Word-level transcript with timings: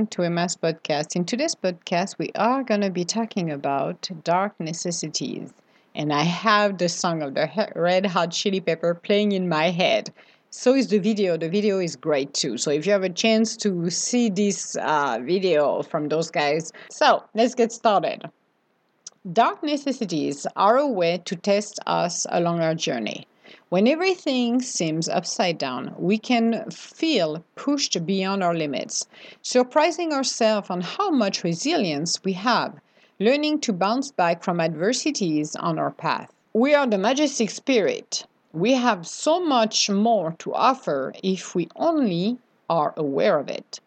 welcome 0.00 0.08
to 0.08 0.22
Emma's 0.22 0.56
podcast. 0.56 1.14
In 1.14 1.26
today's 1.26 1.54
podcast, 1.54 2.16
we 2.16 2.30
are 2.34 2.62
going 2.62 2.80
to 2.80 2.88
be 2.88 3.04
talking 3.04 3.50
about 3.50 4.08
dark 4.24 4.58
necessities. 4.58 5.52
And 5.94 6.10
I 6.10 6.22
have 6.22 6.78
the 6.78 6.88
song 6.88 7.20
of 7.20 7.34
the 7.34 7.50
Red 7.76 8.06
Hot 8.06 8.30
Chili 8.30 8.62
Pepper 8.62 8.94
playing 8.94 9.32
in 9.32 9.46
my 9.46 9.68
head. 9.68 10.10
So 10.48 10.74
is 10.74 10.88
the 10.88 11.00
video. 11.00 11.36
The 11.36 11.50
video 11.50 11.80
is 11.80 11.96
great 11.96 12.32
too. 12.32 12.56
So 12.56 12.70
if 12.70 12.86
you 12.86 12.92
have 12.92 13.02
a 13.02 13.10
chance 13.10 13.58
to 13.58 13.90
see 13.90 14.30
this 14.30 14.74
uh, 14.80 15.18
video 15.22 15.82
from 15.82 16.08
those 16.08 16.30
guys, 16.30 16.72
so 16.90 17.22
let's 17.34 17.54
get 17.54 17.70
started. 17.70 18.22
Dark 19.30 19.62
necessities 19.62 20.46
are 20.56 20.78
a 20.78 20.86
way 20.86 21.20
to 21.26 21.36
test 21.36 21.78
us 21.86 22.26
along 22.30 22.60
our 22.62 22.74
journey. 22.74 23.26
When 23.70 23.86
everything 23.86 24.60
seems 24.62 25.08
upside 25.08 25.56
down, 25.56 25.94
we 25.96 26.18
can 26.18 26.68
feel 26.72 27.44
pushed 27.54 28.04
beyond 28.04 28.42
our 28.42 28.52
limits, 28.52 29.06
surprising 29.42 30.12
ourselves 30.12 30.70
on 30.70 30.80
how 30.80 31.12
much 31.12 31.44
resilience 31.44 32.24
we 32.24 32.32
have, 32.32 32.80
learning 33.20 33.60
to 33.60 33.72
bounce 33.72 34.10
back 34.10 34.42
from 34.42 34.60
adversities 34.60 35.54
on 35.54 35.78
our 35.78 35.92
path. 35.92 36.32
We 36.52 36.74
are 36.74 36.84
the 36.84 36.98
majestic 36.98 37.48
spirit. 37.48 38.26
We 38.52 38.72
have 38.72 39.06
so 39.06 39.38
much 39.38 39.88
more 39.88 40.34
to 40.40 40.52
offer 40.52 41.12
if 41.22 41.54
we 41.54 41.68
only 41.76 42.38
are 42.68 42.92
aware 42.96 43.38
of 43.38 43.48
it. 43.48 43.78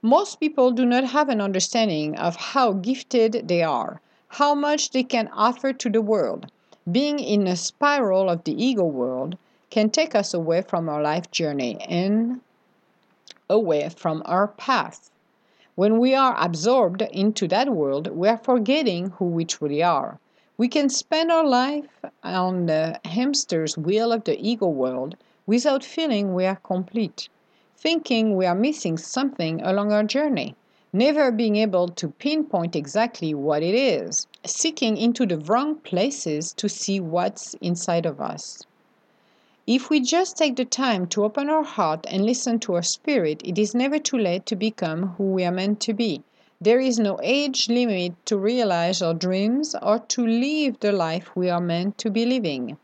Most 0.00 0.40
people 0.40 0.70
do 0.70 0.86
not 0.86 1.04
have 1.04 1.28
an 1.28 1.42
understanding 1.42 2.16
of 2.16 2.36
how 2.36 2.72
gifted 2.72 3.48
they 3.48 3.62
are, 3.62 4.00
how 4.28 4.54
much 4.54 4.92
they 4.92 5.02
can 5.02 5.28
offer 5.28 5.74
to 5.74 5.90
the 5.90 6.00
world 6.00 6.50
being 6.90 7.18
in 7.18 7.48
a 7.48 7.56
spiral 7.56 8.30
of 8.30 8.44
the 8.44 8.64
ego 8.64 8.84
world 8.84 9.36
can 9.70 9.90
take 9.90 10.14
us 10.14 10.32
away 10.32 10.62
from 10.62 10.88
our 10.88 11.02
life 11.02 11.30
journey 11.32 11.80
and 11.80 12.40
away 13.50 13.88
from 13.88 14.22
our 14.24 14.46
path. 14.46 15.10
When 15.74 15.98
we 15.98 16.14
are 16.14 16.36
absorbed 16.38 17.02
into 17.02 17.48
that 17.48 17.70
world, 17.70 18.06
we 18.08 18.28
are 18.28 18.38
forgetting 18.38 19.10
who 19.10 19.26
we 19.26 19.44
truly 19.44 19.82
are. 19.82 20.18
We 20.56 20.68
can 20.68 20.88
spend 20.88 21.32
our 21.32 21.46
life 21.46 22.04
on 22.22 22.66
the 22.66 23.00
hamster's 23.04 23.76
wheel 23.76 24.12
of 24.12 24.24
the 24.24 24.38
ego 24.40 24.68
world 24.68 25.16
without 25.44 25.84
feeling 25.84 26.34
we 26.34 26.46
are 26.46 26.56
complete, 26.56 27.28
thinking 27.76 28.36
we 28.36 28.46
are 28.46 28.54
missing 28.54 28.96
something 28.96 29.60
along 29.60 29.92
our 29.92 30.04
journey 30.04 30.54
never 30.96 31.30
being 31.30 31.56
able 31.56 31.88
to 31.88 32.08
pinpoint 32.08 32.74
exactly 32.74 33.34
what 33.34 33.62
it 33.62 33.74
is, 33.74 34.26
seeking 34.46 34.96
into 34.96 35.26
the 35.26 35.36
wrong 35.36 35.74
places 35.74 36.54
to 36.54 36.68
see 36.70 36.98
what's 36.98 37.52
inside 37.60 38.06
of 38.06 38.18
us. 38.18 38.62
If 39.66 39.90
we 39.90 40.00
just 40.00 40.38
take 40.38 40.56
the 40.56 40.64
time 40.64 41.06
to 41.08 41.24
open 41.24 41.50
our 41.50 41.64
heart 41.64 42.06
and 42.08 42.24
listen 42.24 42.58
to 42.60 42.74
our 42.76 42.82
spirit, 42.82 43.42
it 43.44 43.58
is 43.58 43.74
never 43.74 43.98
too 43.98 44.16
late 44.16 44.46
to 44.46 44.56
become 44.56 45.08
who 45.18 45.24
we 45.24 45.44
are 45.44 45.52
meant 45.52 45.80
to 45.80 45.92
be. 45.92 46.22
There 46.60 46.80
is 46.80 46.98
no 46.98 47.20
age 47.22 47.68
limit 47.68 48.14
to 48.26 48.38
realize 48.38 49.02
our 49.02 49.12
dreams 49.12 49.74
or 49.82 49.98
to 49.98 50.26
live 50.26 50.80
the 50.80 50.92
life 50.92 51.36
we 51.36 51.50
are 51.50 51.60
meant 51.60 51.98
to 51.98 52.10
be 52.10 52.24
living. 52.24 52.78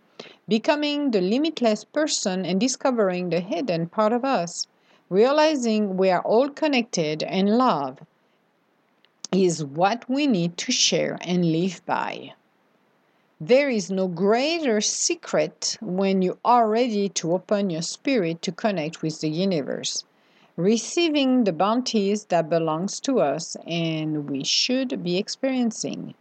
Becoming 0.46 1.12
the 1.12 1.22
limitless 1.22 1.84
person 1.84 2.44
and 2.44 2.60
discovering 2.60 3.30
the 3.30 3.40
hidden 3.40 3.86
part 3.86 4.12
of 4.12 4.24
us 4.24 4.66
realizing 5.12 5.98
we 5.98 6.08
are 6.08 6.22
all 6.22 6.48
connected 6.48 7.22
and 7.22 7.58
love 7.58 7.98
is 9.30 9.62
what 9.62 10.08
we 10.08 10.26
need 10.26 10.56
to 10.56 10.72
share 10.72 11.18
and 11.20 11.52
live 11.52 11.84
by. 11.84 12.32
There 13.38 13.68
is 13.68 13.90
no 13.90 14.08
greater 14.08 14.80
secret 14.80 15.76
when 15.82 16.22
you 16.22 16.38
are 16.46 16.66
ready 16.66 17.10
to 17.10 17.34
open 17.34 17.68
your 17.68 17.82
spirit 17.82 18.40
to 18.40 18.52
connect 18.52 19.02
with 19.02 19.20
the 19.20 19.28
universe, 19.28 20.02
receiving 20.56 21.44
the 21.44 21.52
bounties 21.52 22.24
that 22.26 22.48
belongs 22.48 22.98
to 23.00 23.20
us 23.20 23.54
and 23.66 24.30
we 24.30 24.42
should 24.44 25.02
be 25.02 25.18
experiencing. 25.18 26.14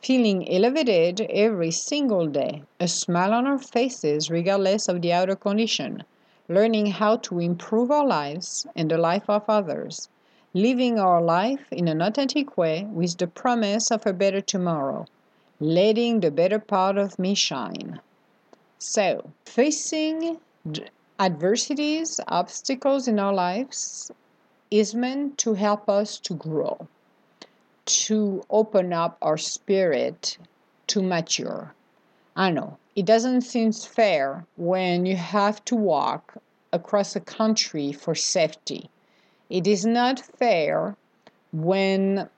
Feeling 0.00 0.48
elevated 0.48 1.22
every 1.22 1.72
single 1.72 2.28
day, 2.28 2.62
a 2.78 2.86
smile 2.86 3.32
on 3.32 3.48
our 3.48 3.58
faces 3.58 4.30
regardless 4.30 4.86
of 4.86 5.02
the 5.02 5.12
outer 5.12 5.34
condition 5.34 6.04
learning 6.48 6.86
how 6.86 7.16
to 7.16 7.38
improve 7.38 7.90
our 7.90 8.06
lives 8.06 8.66
and 8.74 8.90
the 8.90 8.98
life 8.98 9.28
of 9.28 9.44
others, 9.48 10.08
living 10.54 10.98
our 10.98 11.20
life 11.20 11.70
in 11.70 11.88
an 11.88 12.00
authentic 12.00 12.56
way 12.56 12.84
with 12.90 13.18
the 13.18 13.26
promise 13.26 13.90
of 13.90 14.06
a 14.06 14.12
better 14.12 14.40
tomorrow, 14.40 15.04
letting 15.60 16.20
the 16.20 16.30
better 16.30 16.58
part 16.58 16.96
of 16.96 17.18
me 17.18 17.34
shine. 17.34 18.00
So, 18.78 19.30
facing 19.44 20.38
adversities, 21.18 22.20
obstacles 22.28 23.08
in 23.08 23.18
our 23.18 23.34
lives 23.34 24.10
is 24.70 24.94
meant 24.94 25.36
to 25.38 25.54
help 25.54 25.88
us 25.88 26.18
to 26.20 26.34
grow, 26.34 26.86
to 27.84 28.42
open 28.50 28.92
up 28.92 29.18
our 29.20 29.36
spirit, 29.36 30.38
to 30.86 31.02
mature. 31.02 31.74
I 32.40 32.50
know 32.50 32.78
it 32.94 33.04
doesn't 33.04 33.40
seem 33.40 33.72
fair 33.72 34.46
when 34.56 35.06
you 35.06 35.16
have 35.16 35.64
to 35.64 35.74
walk 35.74 36.36
across 36.72 37.16
a 37.16 37.20
country 37.20 37.90
for 37.90 38.14
safety. 38.14 38.90
It 39.50 39.66
is 39.66 39.84
not 39.84 40.20
fair 40.20 40.94
when 41.52 42.30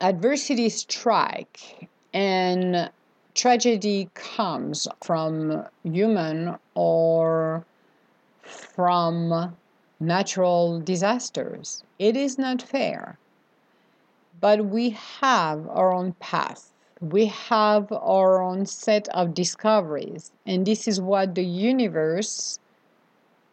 adversity 0.00 0.68
strike 0.68 1.88
and 2.14 2.92
tragedy 3.34 4.08
comes 4.14 4.86
from 5.02 5.66
human 5.82 6.56
or 6.76 7.64
from 8.40 9.56
natural 9.98 10.78
disasters. 10.78 11.82
It 11.98 12.16
is 12.16 12.38
not 12.38 12.62
fair. 12.62 13.18
But 14.40 14.66
we 14.66 14.90
have 14.90 15.68
our 15.70 15.92
own 15.92 16.12
path 16.20 16.72
we 17.00 17.26
have 17.26 17.92
our 17.92 18.42
own 18.42 18.66
set 18.66 19.08
of 19.10 19.34
discoveries, 19.34 20.32
and 20.46 20.66
this 20.66 20.88
is 20.88 21.00
what 21.00 21.34
the 21.34 21.44
universe 21.44 22.58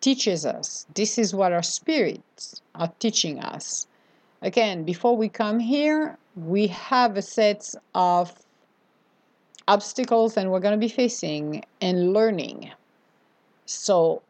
teaches 0.01 0.45
us. 0.45 0.85
This 0.93 1.17
is 1.17 1.33
what 1.33 1.51
our 1.51 1.63
spirits 1.63 2.61
are 2.73 2.91
teaching 2.99 3.39
us. 3.39 3.87
Again, 4.41 4.83
before 4.83 5.15
we 5.15 5.29
come 5.29 5.59
here, 5.59 6.17
we 6.35 6.67
have 6.67 7.17
a 7.17 7.21
set 7.21 7.73
of 7.93 8.33
obstacles 9.67 10.37
and 10.37 10.51
we're 10.51 10.59
going 10.59 10.79
to 10.79 10.87
be 10.87 10.89
facing 10.89 11.63
and 11.81 12.13
learning. 12.13 12.71
So, 13.65 14.21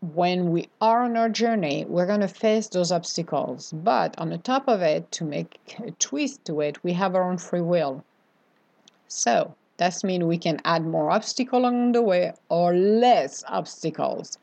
when 0.00 0.50
we 0.50 0.68
are 0.80 1.04
on 1.04 1.16
our 1.16 1.28
journey, 1.28 1.84
we're 1.86 2.06
going 2.06 2.20
to 2.20 2.28
face 2.28 2.68
those 2.68 2.92
obstacles. 2.92 3.72
But 3.72 4.18
on 4.18 4.30
the 4.30 4.38
top 4.38 4.68
of 4.68 4.82
it, 4.82 5.10
to 5.12 5.24
make 5.24 5.58
a 5.78 5.92
twist 5.92 6.44
to 6.46 6.60
it, 6.60 6.82
we 6.84 6.92
have 6.92 7.14
our 7.14 7.22
own 7.22 7.38
free 7.38 7.60
will. 7.60 8.04
So 9.08 9.54
that 9.76 10.02
means 10.04 10.24
we 10.24 10.38
can 10.38 10.60
add 10.64 10.86
more 10.86 11.10
obstacles 11.10 11.60
along 11.60 11.92
the 11.92 12.02
way 12.02 12.32
or 12.48 12.74
less 12.74 13.44
obstacles. 13.48 14.38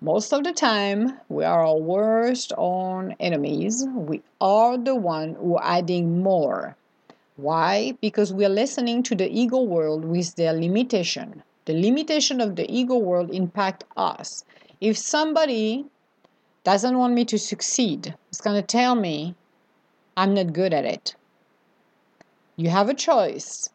Most 0.00 0.32
of 0.32 0.42
the 0.44 0.52
time, 0.52 1.18
we 1.28 1.44
are 1.44 1.64
our 1.64 1.76
worst 1.76 2.52
own 2.58 3.14
enemies. 3.20 3.86
We 3.94 4.22
are 4.40 4.76
the 4.76 4.96
one 4.96 5.34
who 5.34 5.56
are 5.56 5.78
adding 5.78 6.22
more. 6.22 6.76
Why? 7.36 7.96
Because 8.00 8.32
we 8.32 8.44
are 8.44 8.48
listening 8.48 9.02
to 9.04 9.14
the 9.14 9.30
ego 9.30 9.62
world 9.62 10.04
with 10.04 10.34
their 10.34 10.52
limitation. 10.52 11.42
The 11.64 11.80
limitation 11.80 12.40
of 12.40 12.56
the 12.56 12.68
ego 12.68 12.96
world 12.96 13.30
impact 13.32 13.84
us. 13.96 14.44
If 14.80 14.98
somebody 14.98 15.86
doesn't 16.64 16.98
want 16.98 17.14
me 17.14 17.24
to 17.26 17.38
succeed, 17.38 18.14
it's 18.28 18.40
going 18.40 18.60
to 18.60 18.66
tell 18.66 18.94
me 18.94 19.34
I'm 20.16 20.34
not 20.34 20.52
good 20.52 20.72
at 20.72 20.84
it. 20.84 21.14
You 22.56 22.70
have 22.70 22.88
a 22.88 22.94
choice 22.94 23.70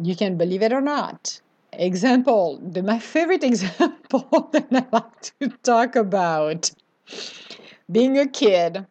you 0.00 0.16
can 0.16 0.36
believe 0.36 0.62
it 0.62 0.72
or 0.72 0.80
not. 0.80 1.40
Example, 1.72 2.60
the, 2.62 2.82
my 2.82 2.98
favorite 2.98 3.44
example 3.52 4.48
that 4.52 4.66
I 4.72 4.86
like 4.92 5.20
to 5.40 5.48
talk 5.62 5.96
about 5.96 6.70
being 7.90 8.18
a 8.18 8.26
kid. 8.26 8.86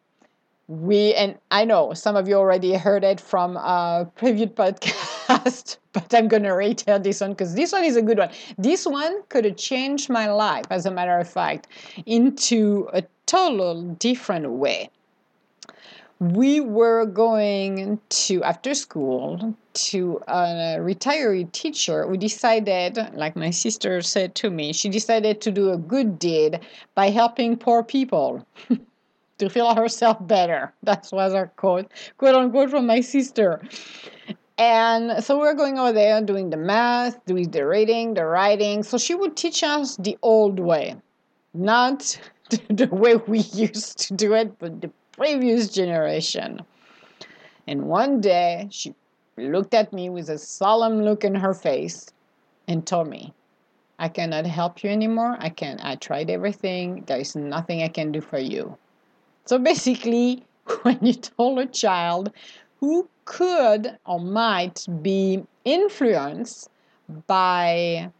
We 0.66 1.12
and 1.14 1.36
I 1.50 1.66
know 1.66 1.92
some 1.92 2.16
of 2.16 2.26
you 2.26 2.36
already 2.36 2.74
heard 2.74 3.04
it 3.04 3.20
from 3.20 3.56
a 3.58 4.10
previous 4.16 4.50
podcast, 4.50 5.76
but 5.92 6.14
I'm 6.14 6.26
gonna 6.26 6.54
retell 6.56 6.98
this 6.98 7.20
one 7.20 7.32
because 7.32 7.54
this 7.54 7.72
one 7.72 7.84
is 7.84 7.96
a 7.96 8.02
good 8.02 8.18
one. 8.18 8.30
This 8.56 8.86
one 8.86 9.22
could 9.28 9.44
have 9.44 9.56
changed 9.56 10.08
my 10.08 10.30
life, 10.30 10.64
as 10.70 10.86
a 10.86 10.90
matter 10.90 11.18
of 11.18 11.28
fact, 11.28 11.68
into 12.06 12.88
a 12.94 13.02
total 13.26 13.82
different 13.82 14.50
way 14.52 14.88
we 16.32 16.58
were 16.58 17.04
going 17.04 18.00
to 18.08 18.42
after 18.44 18.74
school 18.74 19.54
to 19.74 20.22
a 20.26 20.78
retiree 20.78 21.50
teacher. 21.52 22.06
We 22.06 22.16
decided 22.16 22.98
like 23.14 23.36
my 23.36 23.50
sister 23.50 24.00
said 24.00 24.34
to 24.36 24.48
me 24.50 24.72
she 24.72 24.88
decided 24.88 25.42
to 25.42 25.50
do 25.50 25.70
a 25.70 25.76
good 25.76 26.18
deed 26.18 26.60
by 26.94 27.10
helping 27.10 27.56
poor 27.58 27.82
people 27.82 28.46
to 29.38 29.50
feel 29.50 29.74
herself 29.74 30.16
better. 30.26 30.72
That 30.82 31.08
was 31.12 31.34
our 31.34 31.48
quote 31.48 31.92
quote 32.16 32.34
unquote 32.34 32.70
from 32.70 32.86
my 32.86 33.02
sister. 33.02 33.60
And 34.56 35.22
so 35.22 35.38
we 35.38 35.46
are 35.46 35.54
going 35.54 35.78
over 35.78 35.92
there 35.92 36.22
doing 36.22 36.48
the 36.48 36.56
math 36.56 37.22
doing 37.26 37.50
the 37.50 37.66
reading 37.66 38.14
the 38.14 38.24
writing. 38.24 38.82
So 38.82 38.96
she 38.96 39.14
would 39.14 39.36
teach 39.36 39.62
us 39.62 39.96
the 39.96 40.16
old 40.22 40.58
way 40.58 40.96
not 41.52 42.18
the 42.68 42.88
way 42.90 43.16
we 43.16 43.38
used 43.52 43.98
to 43.98 44.14
do 44.14 44.32
it 44.32 44.58
but 44.58 44.80
the 44.80 44.90
previous 45.16 45.68
generation. 45.68 46.60
And 47.66 47.86
one 47.86 48.20
day 48.20 48.68
she 48.70 48.94
looked 49.36 49.74
at 49.74 49.92
me 49.92 50.08
with 50.08 50.28
a 50.28 50.38
solemn 50.38 51.02
look 51.02 51.24
in 51.24 51.34
her 51.34 51.54
face 51.54 52.10
and 52.68 52.86
told 52.86 53.08
me, 53.08 53.32
I 53.98 54.08
cannot 54.08 54.46
help 54.46 54.82
you 54.82 54.90
anymore. 54.90 55.36
I 55.38 55.50
can 55.50 55.78
I 55.82 55.94
tried 55.96 56.30
everything. 56.30 57.04
There 57.06 57.18
is 57.18 57.36
nothing 57.36 57.82
I 57.82 57.88
can 57.88 58.10
do 58.10 58.20
for 58.20 58.38
you. 58.38 58.76
So 59.44 59.58
basically, 59.58 60.44
when 60.82 60.98
you 61.00 61.14
told 61.14 61.58
a 61.58 61.66
child 61.66 62.32
who 62.80 63.08
could 63.24 63.96
or 64.04 64.20
might 64.20 64.86
be 65.02 65.44
influenced 65.64 66.68
by 67.26 68.10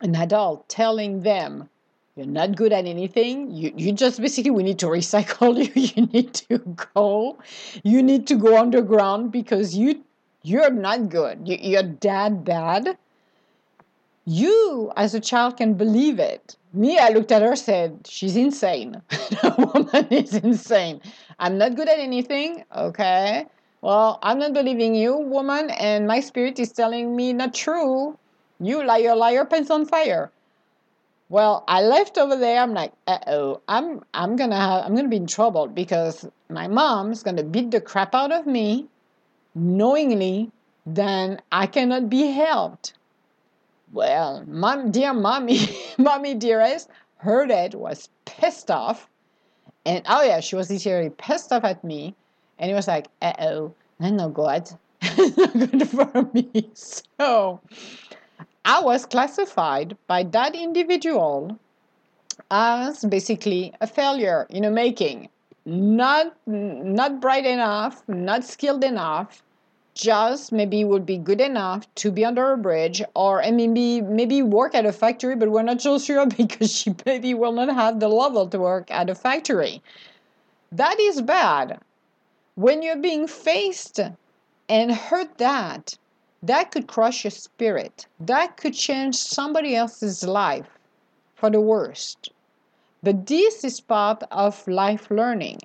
an 0.00 0.14
adult 0.16 0.68
telling 0.68 1.22
them 1.22 1.68
you're 2.18 2.26
not 2.26 2.56
good 2.56 2.72
at 2.72 2.84
anything 2.84 3.48
you, 3.52 3.72
you 3.76 3.92
just 3.92 4.20
basically 4.20 4.50
we 4.50 4.64
need 4.64 4.78
to 4.78 4.86
recycle 4.86 5.56
you 5.64 5.82
you 5.82 6.06
need 6.06 6.34
to 6.34 6.58
go 6.94 7.38
you 7.84 8.02
need 8.02 8.26
to 8.26 8.34
go 8.34 8.58
underground 8.58 9.30
because 9.30 9.76
you 9.76 10.02
you're 10.42 10.70
not 10.70 11.08
good 11.08 11.46
you, 11.46 11.56
you're 11.60 11.82
that 12.00 12.44
bad. 12.44 12.98
You 14.24 14.92
as 14.94 15.14
a 15.14 15.20
child 15.20 15.56
can 15.56 15.72
believe 15.72 16.18
it. 16.18 16.56
Me 16.74 16.98
i 16.98 17.08
looked 17.08 17.32
at 17.32 17.40
her 17.40 17.56
said 17.56 18.06
she's 18.06 18.36
insane. 18.36 19.00
The 19.10 19.70
woman 19.72 20.06
is 20.12 20.34
insane. 20.34 21.00
I'm 21.38 21.56
not 21.56 21.76
good 21.76 21.88
at 21.88 21.98
anything 21.98 22.64
okay? 22.76 23.46
Well 23.80 24.18
i'm 24.22 24.40
not 24.40 24.52
believing 24.52 24.94
you 24.94 25.16
woman 25.16 25.70
and 25.70 26.08
my 26.08 26.18
spirit 26.20 26.58
is 26.58 26.72
telling 26.72 27.14
me 27.14 27.32
not 27.32 27.54
true. 27.54 28.18
You 28.60 28.84
liar 28.84 29.14
liar 29.14 29.44
pants 29.44 29.70
on 29.70 29.86
fire 29.86 30.32
well 31.28 31.64
i 31.68 31.82
left 31.82 32.18
over 32.18 32.36
there 32.36 32.60
i'm 32.62 32.74
like 32.74 32.92
uh-oh 33.06 33.60
i'm 33.68 34.02
i'm 34.14 34.36
gonna 34.36 34.56
have 34.56 34.84
i'm 34.84 34.94
gonna 34.94 35.08
be 35.08 35.16
in 35.16 35.26
trouble 35.26 35.66
because 35.66 36.26
my 36.48 36.66
mom's 36.66 37.22
gonna 37.22 37.42
beat 37.42 37.70
the 37.70 37.80
crap 37.80 38.14
out 38.14 38.32
of 38.32 38.46
me 38.46 38.86
knowingly 39.54 40.50
then 40.86 41.40
i 41.52 41.66
cannot 41.66 42.08
be 42.08 42.30
helped 42.30 42.94
well, 43.92 44.44
mom, 44.46 44.90
dear 44.90 45.14
mommy, 45.14 45.60
mommy 45.98 46.34
dearest, 46.34 46.88
heard 47.18 47.50
it, 47.50 47.74
was 47.74 48.08
pissed 48.24 48.70
off. 48.70 49.08
And 49.86 50.02
oh 50.08 50.22
yeah, 50.22 50.40
she 50.40 50.56
was 50.56 50.70
literally 50.70 51.10
pissed 51.10 51.52
off 51.52 51.64
at 51.64 51.82
me. 51.82 52.14
And 52.58 52.70
it 52.70 52.74
was 52.74 52.88
like, 52.88 53.08
uh 53.22 53.32
oh, 53.40 53.74
I 54.00 54.10
know 54.10 54.28
God. 54.28 54.68
not 55.16 55.52
good 55.52 55.88
for 55.88 56.28
me. 56.34 56.70
So 56.74 57.60
I 58.70 58.80
was 58.80 59.06
classified 59.06 59.96
by 60.06 60.24
that 60.24 60.54
individual 60.54 61.58
as 62.50 63.02
basically 63.02 63.72
a 63.80 63.86
failure 63.86 64.46
in 64.50 64.74
making. 64.74 65.30
Not 65.64 66.36
not 66.46 67.18
bright 67.18 67.46
enough, 67.46 68.06
not 68.06 68.44
skilled 68.44 68.84
enough, 68.84 69.42
just 69.94 70.52
maybe 70.52 70.84
would 70.84 71.06
be 71.06 71.16
good 71.16 71.40
enough 71.40 71.86
to 71.94 72.12
be 72.12 72.26
under 72.26 72.52
a 72.52 72.58
bridge 72.58 73.02
or 73.16 73.40
maybe 73.50 74.02
maybe 74.02 74.42
work 74.42 74.74
at 74.74 74.84
a 74.84 74.92
factory 74.92 75.34
but 75.34 75.50
we're 75.50 75.62
not 75.62 75.80
so 75.80 75.98
sure 76.06 76.26
because 76.26 76.70
she 76.70 76.94
maybe 77.06 77.32
will 77.32 77.52
not 77.52 77.74
have 77.74 78.00
the 78.00 78.08
level 78.08 78.46
to 78.48 78.58
work 78.58 78.90
at 78.90 79.08
a 79.08 79.14
factory 79.14 79.82
that 80.70 81.00
is 81.00 81.22
bad 81.22 81.80
when 82.54 82.82
you're 82.82 83.04
being 83.10 83.26
faced 83.26 83.98
and 84.68 84.92
heard 84.92 85.28
that 85.38 85.96
that 86.42 86.70
could 86.70 86.86
crush 86.86 87.24
your 87.24 87.30
spirit 87.30 88.06
that 88.20 88.56
could 88.56 88.74
change 88.74 89.14
somebody 89.16 89.74
else's 89.74 90.22
life 90.26 90.78
for 91.34 91.50
the 91.50 91.60
worst 91.60 92.30
but 93.02 93.26
this 93.26 93.64
is 93.64 93.80
part 93.80 94.22
of 94.30 94.66
life 94.68 95.10
learning 95.10 95.58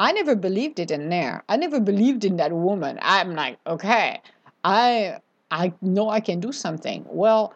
I 0.00 0.12
never 0.12 0.34
believed 0.34 0.80
it 0.80 0.90
in 0.90 1.10
there. 1.10 1.44
I 1.46 1.58
never 1.58 1.78
believed 1.78 2.24
in 2.24 2.36
that 2.36 2.52
woman. 2.52 2.98
I'm 3.02 3.34
like, 3.34 3.58
okay, 3.66 4.22
I 4.64 5.18
I 5.50 5.74
know 5.82 6.08
I 6.08 6.20
can 6.20 6.40
do 6.40 6.52
something. 6.52 7.04
Well, 7.06 7.52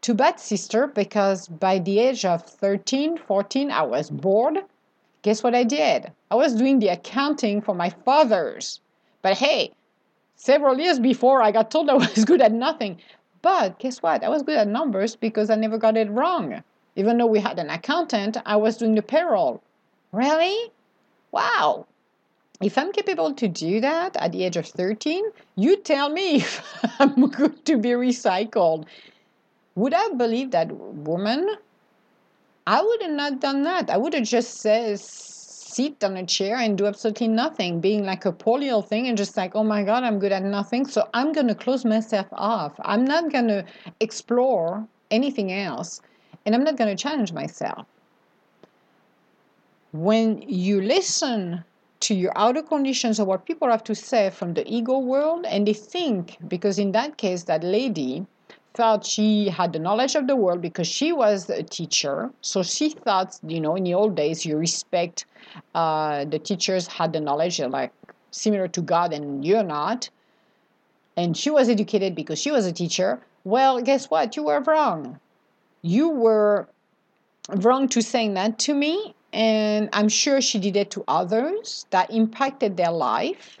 too 0.00 0.14
bad, 0.14 0.38
sister, 0.38 0.86
because 0.86 1.48
by 1.48 1.80
the 1.80 1.98
age 1.98 2.24
of 2.24 2.46
13, 2.46 3.18
14, 3.18 3.72
I 3.72 3.82
was 3.82 4.10
bored. 4.10 4.58
Guess 5.22 5.42
what 5.42 5.56
I 5.56 5.64
did? 5.64 6.12
I 6.30 6.36
was 6.36 6.54
doing 6.54 6.78
the 6.78 6.86
accounting 6.86 7.60
for 7.60 7.74
my 7.74 7.90
fathers. 7.90 8.80
But 9.20 9.36
hey, 9.36 9.72
several 10.38 10.78
years 10.80 10.98
before, 10.98 11.42
I 11.42 11.52
got 11.52 11.70
told 11.70 11.90
I 11.90 11.94
was 12.14 12.24
good 12.24 12.40
at 12.40 12.52
nothing. 12.52 12.98
But 13.42 13.78
guess 13.78 14.02
what? 14.02 14.24
I 14.24 14.28
was 14.30 14.42
good 14.42 14.56
at 14.56 14.66
numbers 14.66 15.14
because 15.14 15.50
I 15.50 15.56
never 15.56 15.76
got 15.76 15.96
it 15.96 16.10
wrong. 16.10 16.62
Even 16.96 17.18
though 17.18 17.26
we 17.26 17.38
had 17.38 17.58
an 17.58 17.70
accountant, 17.70 18.38
I 18.46 18.56
was 18.56 18.78
doing 18.78 18.94
the 18.94 19.02
payroll. 19.02 19.62
Really? 20.10 20.72
Wow. 21.30 21.86
If 22.60 22.76
I'm 22.76 22.92
capable 22.92 23.34
to 23.34 23.46
do 23.46 23.80
that 23.80 24.16
at 24.16 24.32
the 24.32 24.42
age 24.44 24.56
of 24.56 24.66
13, 24.66 25.24
you 25.54 25.76
tell 25.76 26.08
me 26.08 26.36
if 26.36 26.62
I'm 26.98 27.28
good 27.28 27.64
to 27.66 27.76
be 27.76 27.90
recycled. 27.90 28.86
Would 29.76 29.94
I 29.94 30.08
believe 30.08 30.50
that 30.50 30.72
woman? 30.72 31.48
I 32.66 32.82
would 32.82 33.02
have 33.02 33.12
not 33.12 33.40
done 33.40 33.62
that. 33.62 33.90
I 33.90 33.96
would 33.96 34.12
have 34.14 34.24
just 34.24 34.60
said, 34.60 35.00
sit 35.78 36.02
on 36.02 36.16
a 36.16 36.26
chair 36.26 36.56
and 36.56 36.76
do 36.76 36.86
absolutely 36.86 37.28
nothing, 37.28 37.80
being 37.80 38.04
like 38.04 38.24
a 38.24 38.34
little 38.46 38.82
thing 38.82 39.06
and 39.06 39.16
just 39.16 39.36
like, 39.36 39.54
oh 39.54 39.62
my 39.62 39.84
God, 39.84 40.02
I'm 40.02 40.18
good 40.18 40.32
at 40.32 40.42
nothing. 40.42 40.86
So 40.86 41.08
I'm 41.14 41.32
going 41.32 41.46
to 41.46 41.54
close 41.54 41.84
myself 41.84 42.26
off. 42.32 42.72
I'm 42.80 43.04
not 43.04 43.30
going 43.30 43.46
to 43.46 43.64
explore 44.00 44.86
anything 45.10 45.52
else 45.52 46.00
and 46.44 46.54
I'm 46.54 46.64
not 46.64 46.76
going 46.76 46.94
to 46.94 47.00
challenge 47.00 47.32
myself 47.32 47.86
when 49.92 50.42
you 50.42 50.80
listen 50.80 51.64
to 52.00 52.14
your 52.14 52.32
outer 52.36 52.62
conditions 52.62 53.18
of 53.20 53.26
what 53.26 53.46
people 53.46 53.70
have 53.70 53.84
to 53.84 53.94
say 53.94 54.30
from 54.30 54.54
the 54.54 54.64
ego 54.66 54.98
world 54.98 55.46
and 55.46 55.66
they 55.66 55.72
think 55.72 56.36
because 56.48 56.78
in 56.78 56.92
that 56.92 57.16
case 57.16 57.44
that 57.44 57.64
lady 57.64 58.26
thought 58.78 59.04
she 59.04 59.48
had 59.48 59.72
the 59.72 59.80
knowledge 59.80 60.14
of 60.14 60.28
the 60.28 60.36
world 60.36 60.60
because 60.62 60.86
she 60.86 61.10
was 61.10 61.50
a 61.50 61.64
teacher. 61.64 62.30
So 62.42 62.62
she 62.62 62.90
thought 62.90 63.36
you 63.42 63.60
know 63.60 63.74
in 63.74 63.82
the 63.82 63.94
old 63.94 64.14
days 64.14 64.46
you 64.46 64.56
respect 64.56 65.26
uh, 65.74 66.24
the 66.24 66.38
teachers 66.38 66.86
had 66.86 67.12
the 67.12 67.20
knowledge 67.20 67.58
like 67.58 67.92
similar 68.30 68.68
to 68.68 68.80
god 68.80 69.12
and 69.12 69.44
you're 69.44 69.64
not. 69.64 70.10
And 71.16 71.36
she 71.36 71.50
was 71.50 71.68
educated 71.68 72.14
because 72.14 72.38
she 72.38 72.52
was 72.52 72.66
a 72.66 72.72
teacher. 72.72 73.20
Well 73.42 73.80
guess 73.80 74.08
what? 74.12 74.36
You 74.36 74.44
were 74.44 74.60
wrong. 74.60 75.18
You 75.82 76.08
were 76.08 76.68
wrong 77.64 77.88
to 77.88 78.00
saying 78.00 78.34
that 78.34 78.60
to 78.66 78.74
me 78.74 79.14
and 79.32 79.88
I'm 79.92 80.08
sure 80.08 80.40
she 80.40 80.60
did 80.60 80.76
it 80.76 80.92
to 80.92 81.02
others. 81.08 81.84
That 81.90 82.12
impacted 82.12 82.76
their 82.76 82.92
life. 82.92 83.58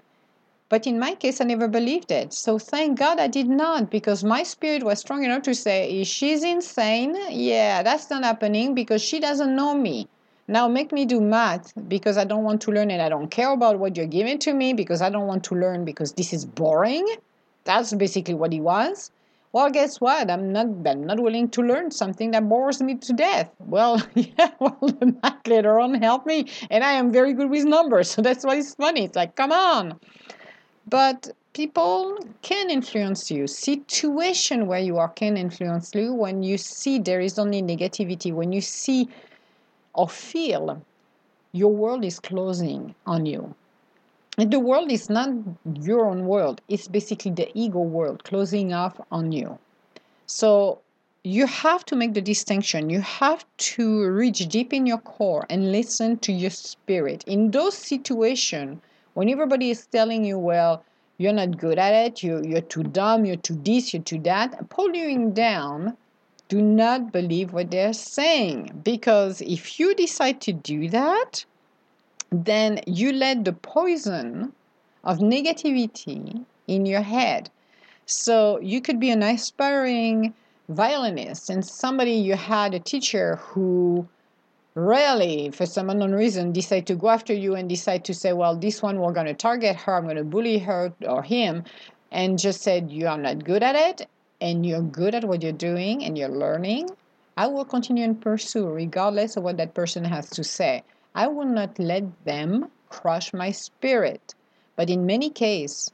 But 0.68 0.86
in 0.86 0.98
my 0.98 1.14
case, 1.14 1.40
I 1.40 1.44
never 1.44 1.66
believed 1.66 2.10
it. 2.10 2.34
So 2.34 2.58
thank 2.58 2.98
God 2.98 3.18
I 3.18 3.26
did 3.26 3.48
not, 3.48 3.90
because 3.90 4.22
my 4.22 4.42
spirit 4.42 4.82
was 4.82 4.98
strong 4.98 5.24
enough 5.24 5.42
to 5.42 5.54
say, 5.54 6.04
she's 6.04 6.44
insane. 6.44 7.16
Yeah, 7.30 7.82
that's 7.82 8.10
not 8.10 8.22
happening 8.22 8.74
because 8.74 9.02
she 9.02 9.18
doesn't 9.18 9.56
know 9.56 9.74
me. 9.74 10.08
Now 10.46 10.68
make 10.68 10.92
me 10.92 11.04
do 11.04 11.20
math 11.20 11.72
because 11.88 12.16
I 12.16 12.24
don't 12.24 12.44
want 12.44 12.60
to 12.62 12.70
learn 12.70 12.90
and 12.90 13.02
I 13.02 13.08
don't 13.08 13.30
care 13.30 13.52
about 13.52 13.78
what 13.78 13.96
you're 13.96 14.06
giving 14.06 14.38
to 14.40 14.52
me 14.54 14.72
because 14.72 15.02
I 15.02 15.10
don't 15.10 15.26
want 15.26 15.44
to 15.44 15.54
learn 15.54 15.84
because 15.84 16.12
this 16.12 16.32
is 16.32 16.44
boring. 16.44 17.06
That's 17.64 17.92
basically 17.94 18.34
what 18.34 18.52
he 18.52 18.60
was. 18.60 19.10
Well, 19.52 19.70
guess 19.70 20.00
what? 20.00 20.30
I'm 20.30 20.52
not 20.52 20.66
I'm 20.86 21.04
not 21.04 21.20
willing 21.20 21.48
to 21.50 21.62
learn 21.62 21.90
something 21.90 22.32
that 22.32 22.48
bores 22.48 22.82
me 22.82 22.96
to 22.96 23.12
death. 23.14 23.50
Well, 23.58 24.02
yeah, 24.14 24.50
well, 24.58 24.78
the 24.82 25.16
math 25.22 25.46
later 25.46 25.80
on 25.80 25.94
helped 25.94 26.26
me, 26.26 26.46
and 26.70 26.84
I 26.84 26.92
am 26.92 27.10
very 27.10 27.32
good 27.32 27.48
with 27.48 27.64
numbers, 27.64 28.10
so 28.14 28.20
that's 28.22 28.44
why 28.44 28.56
it's 28.56 28.74
funny. 28.74 29.04
It's 29.04 29.16
like, 29.16 29.36
come 29.36 29.52
on. 29.52 29.98
But 30.90 31.30
people 31.52 32.18
can 32.42 32.70
influence 32.70 33.30
you. 33.30 33.46
Situation 33.46 34.66
where 34.66 34.78
you 34.78 34.96
are 34.96 35.08
can 35.08 35.36
influence 35.36 35.94
you 35.94 36.14
when 36.14 36.42
you 36.42 36.56
see 36.56 36.98
there 36.98 37.20
is 37.20 37.38
only 37.38 37.60
negativity, 37.62 38.32
when 38.32 38.52
you 38.52 38.60
see 38.60 39.08
or 39.92 40.08
feel 40.08 40.80
your 41.52 41.72
world 41.72 42.04
is 42.04 42.20
closing 42.20 42.94
on 43.06 43.26
you. 43.26 43.54
The 44.36 44.60
world 44.60 44.92
is 44.92 45.10
not 45.10 45.30
your 45.82 46.06
own 46.06 46.26
world. 46.26 46.60
It's 46.68 46.86
basically 46.86 47.32
the 47.32 47.50
ego 47.54 47.80
world 47.80 48.22
closing 48.24 48.72
off 48.72 49.00
on 49.10 49.32
you. 49.32 49.58
So 50.26 50.80
you 51.24 51.46
have 51.46 51.84
to 51.86 51.96
make 51.96 52.14
the 52.14 52.22
distinction. 52.22 52.88
You 52.88 53.00
have 53.00 53.44
to 53.74 54.06
reach 54.06 54.46
deep 54.48 54.72
in 54.72 54.86
your 54.86 54.98
core 54.98 55.44
and 55.50 55.72
listen 55.72 56.18
to 56.18 56.32
your 56.32 56.50
spirit. 56.50 57.24
In 57.26 57.50
those 57.50 57.76
situations 57.76 58.80
when 59.18 59.28
everybody 59.28 59.70
is 59.70 59.86
telling 59.86 60.24
you 60.24 60.38
well 60.38 60.84
you're 61.18 61.32
not 61.32 61.58
good 61.58 61.78
at 61.78 61.92
it 61.92 62.22
you, 62.22 62.40
you're 62.44 62.68
too 62.74 62.84
dumb 62.84 63.24
you're 63.24 63.44
too 63.48 63.58
this 63.64 63.92
you're 63.92 64.02
too 64.02 64.20
that 64.20 64.68
pull 64.70 64.94
you 64.94 65.30
down 65.30 65.96
do 66.48 66.62
not 66.62 67.12
believe 67.12 67.52
what 67.52 67.70
they're 67.70 67.92
saying 67.92 68.80
because 68.84 69.40
if 69.42 69.78
you 69.80 69.94
decide 69.94 70.40
to 70.40 70.52
do 70.52 70.88
that 70.88 71.44
then 72.30 72.80
you 72.86 73.12
let 73.12 73.44
the 73.44 73.52
poison 73.52 74.52
of 75.04 75.18
negativity 75.18 76.44
in 76.66 76.86
your 76.86 77.00
head. 77.00 77.50
So 78.06 78.58
you 78.60 78.80
could 78.80 79.00
be 79.00 79.10
an 79.10 79.22
aspiring 79.22 80.34
violinist 80.68 81.48
and 81.48 81.64
somebody 81.64 82.12
you 82.12 82.34
had 82.34 82.74
a 82.74 82.80
teacher 82.80 83.36
who 83.36 84.06
really, 84.86 85.50
for 85.50 85.66
some 85.66 85.90
unknown 85.90 86.12
reason, 86.12 86.52
decide 86.52 86.86
to 86.86 86.94
go 86.94 87.08
after 87.08 87.34
you 87.34 87.54
and 87.54 87.68
decide 87.68 88.04
to 88.04 88.14
say, 88.14 88.32
well, 88.32 88.56
this 88.56 88.82
one 88.82 88.98
we're 88.98 89.12
going 89.12 89.26
to 89.26 89.34
target 89.34 89.76
her, 89.76 89.96
I'm 89.96 90.04
going 90.04 90.16
to 90.16 90.24
bully 90.24 90.58
her 90.58 90.92
or 91.06 91.22
him, 91.22 91.64
and 92.12 92.38
just 92.38 92.62
said, 92.62 92.90
you 92.90 93.08
are 93.08 93.18
not 93.18 93.44
good 93.44 93.62
at 93.62 93.74
it, 93.74 94.08
and 94.40 94.64
you're 94.64 94.82
good 94.82 95.14
at 95.14 95.24
what 95.24 95.42
you're 95.42 95.52
doing 95.52 96.04
and 96.04 96.16
you're 96.16 96.28
learning, 96.28 96.90
I 97.36 97.46
will 97.46 97.64
continue 97.64 98.04
and 98.04 98.20
pursue 98.20 98.68
regardless 98.68 99.36
of 99.36 99.42
what 99.42 99.56
that 99.56 99.74
person 99.74 100.04
has 100.04 100.30
to 100.30 100.44
say. 100.44 100.82
I 101.14 101.26
will 101.26 101.46
not 101.46 101.78
let 101.78 102.24
them 102.24 102.70
crush 102.88 103.32
my 103.32 103.50
spirit. 103.50 104.34
But 104.76 104.90
in 104.90 105.06
many 105.06 105.30
cases, 105.30 105.90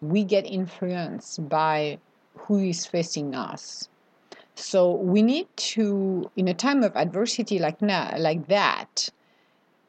we 0.00 0.24
get 0.24 0.46
influenced 0.46 1.48
by 1.48 1.98
who 2.36 2.58
is 2.58 2.86
facing 2.86 3.34
us. 3.34 3.88
So 4.54 4.92
we 4.92 5.22
need 5.22 5.48
to, 5.56 6.30
in 6.36 6.48
a 6.48 6.54
time 6.54 6.82
of 6.82 6.94
adversity 6.96 7.58
like 7.58 7.80
now, 7.82 8.14
like 8.18 8.48
that, 8.48 9.08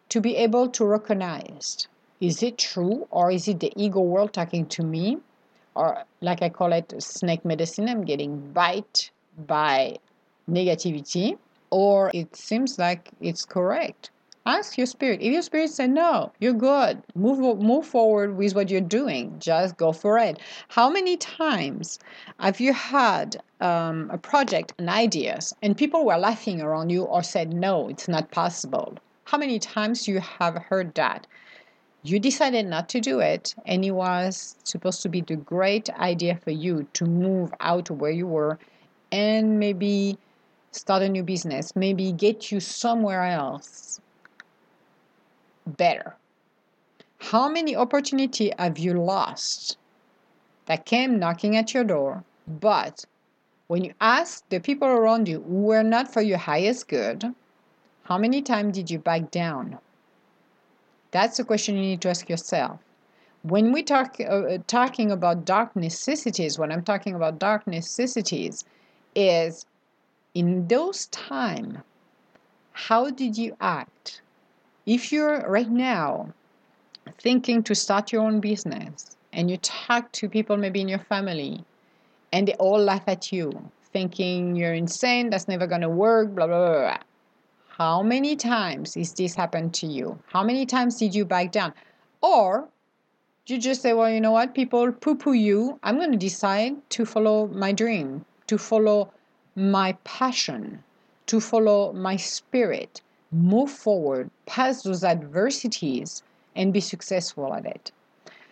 to 0.10 0.22
be 0.22 0.36
able 0.38 0.70
to 0.70 0.86
recognize: 0.86 1.88
is 2.22 2.42
it 2.42 2.58
true 2.58 3.08
or 3.12 3.32
is 3.32 3.48
it 3.48 3.60
the 3.60 3.74
ego 3.76 4.00
world 4.00 4.34
talking 4.34 4.66
to 4.68 4.84
me? 4.84 5.18
Or 5.76 6.04
like 6.22 6.42
I 6.42 6.50
call 6.50 6.72
it 6.72 6.94
snake 7.02 7.44
medicine, 7.44 7.90
I'm 7.90 8.06
getting 8.06 8.52
bite 8.54 9.12
by 9.38 9.98
negativity, 10.50 11.38
or 11.72 12.12
it 12.14 12.36
seems 12.36 12.78
like 12.80 13.10
it's 13.20 13.44
correct. 13.46 14.12
Ask 14.46 14.78
your 14.78 14.88
spirit. 14.88 15.22
If 15.22 15.32
your 15.32 15.42
spirit 15.42 15.70
said 15.70 15.92
no, 15.92 16.34
you're 16.38 16.52
good. 16.52 17.02
Move 17.16 17.62
move 17.62 17.86
forward 17.86 18.36
with 18.36 18.54
what 18.54 18.70
you're 18.70 18.82
doing. 18.82 19.40
Just 19.40 19.78
go 19.78 19.94
for 19.94 20.18
it. 20.18 20.38
How 20.68 20.90
many 20.90 21.16
times 21.16 21.98
have 22.40 22.60
you 22.60 22.74
had 22.74 23.42
um, 23.62 24.10
a 24.12 24.18
project 24.18 24.74
and 24.78 24.90
ideas, 24.90 25.54
and 25.62 25.78
people 25.78 26.06
were 26.06 26.18
laughing 26.18 26.60
around 26.62 26.90
you 26.90 27.04
or 27.04 27.24
said 27.24 27.54
no, 27.54 27.88
it's 27.88 28.10
not 28.10 28.32
possible? 28.32 28.98
How 29.24 29.38
many 29.38 29.60
times 29.60 30.10
you 30.10 30.20
have 30.20 30.56
heard 30.56 30.94
that? 30.96 31.26
You 32.04 32.20
decided 32.20 32.66
not 32.66 32.90
to 32.90 33.00
do 33.00 33.22
it, 33.22 33.56
and 33.66 33.86
it 33.86 33.92
was 33.92 34.58
supposed 34.66 35.02
to 35.04 35.10
be 35.10 35.22
the 35.22 35.38
great 35.38 35.90
idea 35.92 36.36
for 36.36 36.52
you 36.52 36.86
to 36.96 37.06
move 37.06 37.54
out 37.62 37.90
of 37.90 38.02
where 38.02 38.12
you 38.12 38.28
were 38.28 38.60
and 39.10 39.58
maybe 39.58 40.18
start 40.72 41.02
a 41.02 41.08
new 41.08 41.24
business, 41.24 41.78
maybe 41.78 42.12
get 42.12 42.52
you 42.52 42.60
somewhere 42.60 43.24
else 43.24 44.02
better. 45.66 46.16
How 47.20 47.48
many 47.50 47.76
opportunity 47.76 48.52
have 48.58 48.78
you 48.78 48.94
lost 48.94 49.78
that 50.66 50.86
came 50.86 51.20
knocking 51.20 51.56
at 51.56 51.74
your 51.74 51.84
door, 51.84 52.24
but 52.48 53.06
when 53.68 53.84
you 53.84 53.94
ask 54.02 54.48
the 54.50 54.60
people 54.60 54.88
around 54.88 55.28
you 55.28 55.42
who 55.42 55.64
were 55.64 55.84
not 55.84 56.12
for 56.12 56.22
your 56.22 56.38
highest 56.38 56.88
good, 56.88 57.34
how 58.04 58.18
many 58.18 58.42
times 58.42 58.76
did 58.76 58.92
you 58.92 59.00
back 59.00 59.32
down? 59.32 59.78
That's 61.12 61.40
a 61.40 61.46
question 61.46 61.76
you 61.76 61.82
need 61.82 62.02
to 62.02 62.10
ask 62.10 62.30
yourself. 62.30 62.80
When 63.44 63.72
we 63.72 63.84
talk 63.84 64.18
uh, 64.20 64.58
talking 64.68 65.12
about 65.12 65.46
dark 65.46 65.76
necessities, 65.76 66.58
when 66.58 66.72
I'm 66.72 66.84
talking 66.84 67.14
about 67.14 67.40
dark 67.40 67.68
necessities, 67.68 68.66
is 69.16 69.66
in 70.34 70.68
those 70.68 71.06
time, 71.08 71.84
how 72.72 73.12
did 73.12 73.38
you 73.38 73.56
act? 73.62 74.23
If 74.86 75.14
you're 75.14 75.50
right 75.50 75.70
now 75.70 76.34
thinking 77.18 77.64
to 77.64 77.74
start 77.74 78.12
your 78.12 78.22
own 78.22 78.42
business 78.42 79.16
and 79.32 79.50
you 79.50 79.56
talk 79.56 80.12
to 80.12 80.28
people 80.28 80.58
maybe 80.58 80.82
in 80.82 80.90
your 80.90 81.00
family 81.00 81.64
and 82.34 82.50
they 82.50 82.54
all 82.56 82.80
laugh 82.80 83.04
at 83.08 83.32
you, 83.32 83.72
thinking 83.94 84.58
you're 84.58 84.74
insane, 84.74 85.30
that's 85.30 85.48
never 85.48 85.68
going 85.68 85.82
to 85.82 85.90
work, 85.90 86.36
blah, 86.36 86.48
blah, 86.48 86.68
blah, 86.68 86.80
blah. 86.82 86.98
How 87.78 88.04
many 88.04 88.36
times 88.36 88.98
is 88.98 89.14
this 89.14 89.36
happened 89.36 89.74
to 89.76 89.88
you? 89.88 90.20
How 90.28 90.44
many 90.44 90.66
times 90.66 90.98
did 90.98 91.16
you 91.16 91.24
back 91.24 91.54
down? 91.54 91.74
Or 92.20 92.68
you 93.48 93.60
just 93.60 93.82
say, 93.82 93.94
well, 93.94 94.10
you 94.10 94.20
know 94.20 94.32
what, 94.32 94.54
people 94.54 94.92
poo 94.92 95.16
poo 95.16 95.32
you. 95.32 95.80
I'm 95.84 95.96
going 95.96 96.12
to 96.12 96.18
decide 96.18 96.90
to 96.90 97.06
follow 97.06 97.48
my 97.48 97.72
dream, 97.72 98.26
to 98.48 98.58
follow 98.58 99.14
my 99.56 99.94
passion, 100.04 100.84
to 101.28 101.40
follow 101.40 101.94
my 101.94 102.18
spirit 102.18 103.00
move 103.34 103.72
forward 103.72 104.30
past 104.46 104.84
those 104.84 105.04
adversities 105.04 106.24
and 106.56 106.72
be 106.72 106.80
successful 106.80 107.54
at 107.54 107.66
it. 107.66 107.92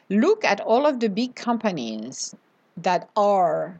Look 0.09 0.43
at 0.43 0.59
all 0.61 0.85
of 0.85 0.99
the 0.99 1.09
big 1.09 1.35
companies 1.35 2.35
that 2.77 3.09
are 3.15 3.79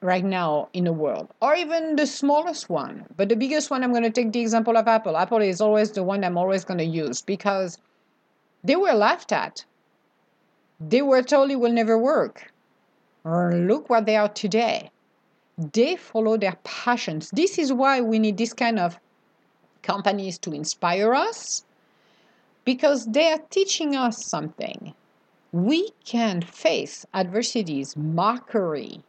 right 0.00 0.24
now 0.24 0.68
in 0.72 0.84
the 0.84 0.92
world, 0.92 1.28
or 1.42 1.54
even 1.56 1.96
the 1.96 2.06
smallest 2.06 2.70
one. 2.70 3.04
But 3.16 3.28
the 3.28 3.36
biggest 3.36 3.70
one, 3.70 3.82
I'm 3.82 3.90
going 3.90 4.04
to 4.04 4.10
take 4.10 4.32
the 4.32 4.40
example 4.40 4.76
of 4.76 4.86
Apple. 4.86 5.16
Apple 5.16 5.42
is 5.42 5.60
always 5.60 5.90
the 5.92 6.04
one 6.04 6.24
I'm 6.24 6.38
always 6.38 6.64
going 6.64 6.78
to 6.78 6.84
use 6.84 7.20
because 7.20 7.78
they 8.62 8.76
were 8.76 8.92
laughed 8.92 9.32
at. 9.32 9.64
They 10.80 11.02
were 11.02 11.22
told 11.22 11.50
it 11.50 11.56
will 11.56 11.72
never 11.72 11.98
work. 11.98 12.52
Or 13.24 13.52
look 13.54 13.90
what 13.90 14.06
they 14.06 14.16
are 14.16 14.28
today. 14.28 14.90
They 15.72 15.96
follow 15.96 16.36
their 16.36 16.56
passions. 16.62 17.30
This 17.30 17.58
is 17.58 17.72
why 17.72 18.00
we 18.00 18.20
need 18.20 18.38
this 18.38 18.52
kind 18.52 18.78
of 18.78 18.98
companies 19.82 20.38
to 20.38 20.52
inspire 20.52 21.14
us 21.14 21.64
because 22.64 23.06
they 23.06 23.32
are 23.32 23.40
teaching 23.50 23.96
us 23.96 24.24
something. 24.26 24.94
We 25.52 25.90
can 26.04 26.42
face 26.42 27.06
adversities, 27.14 27.96
mockery, 27.96 29.02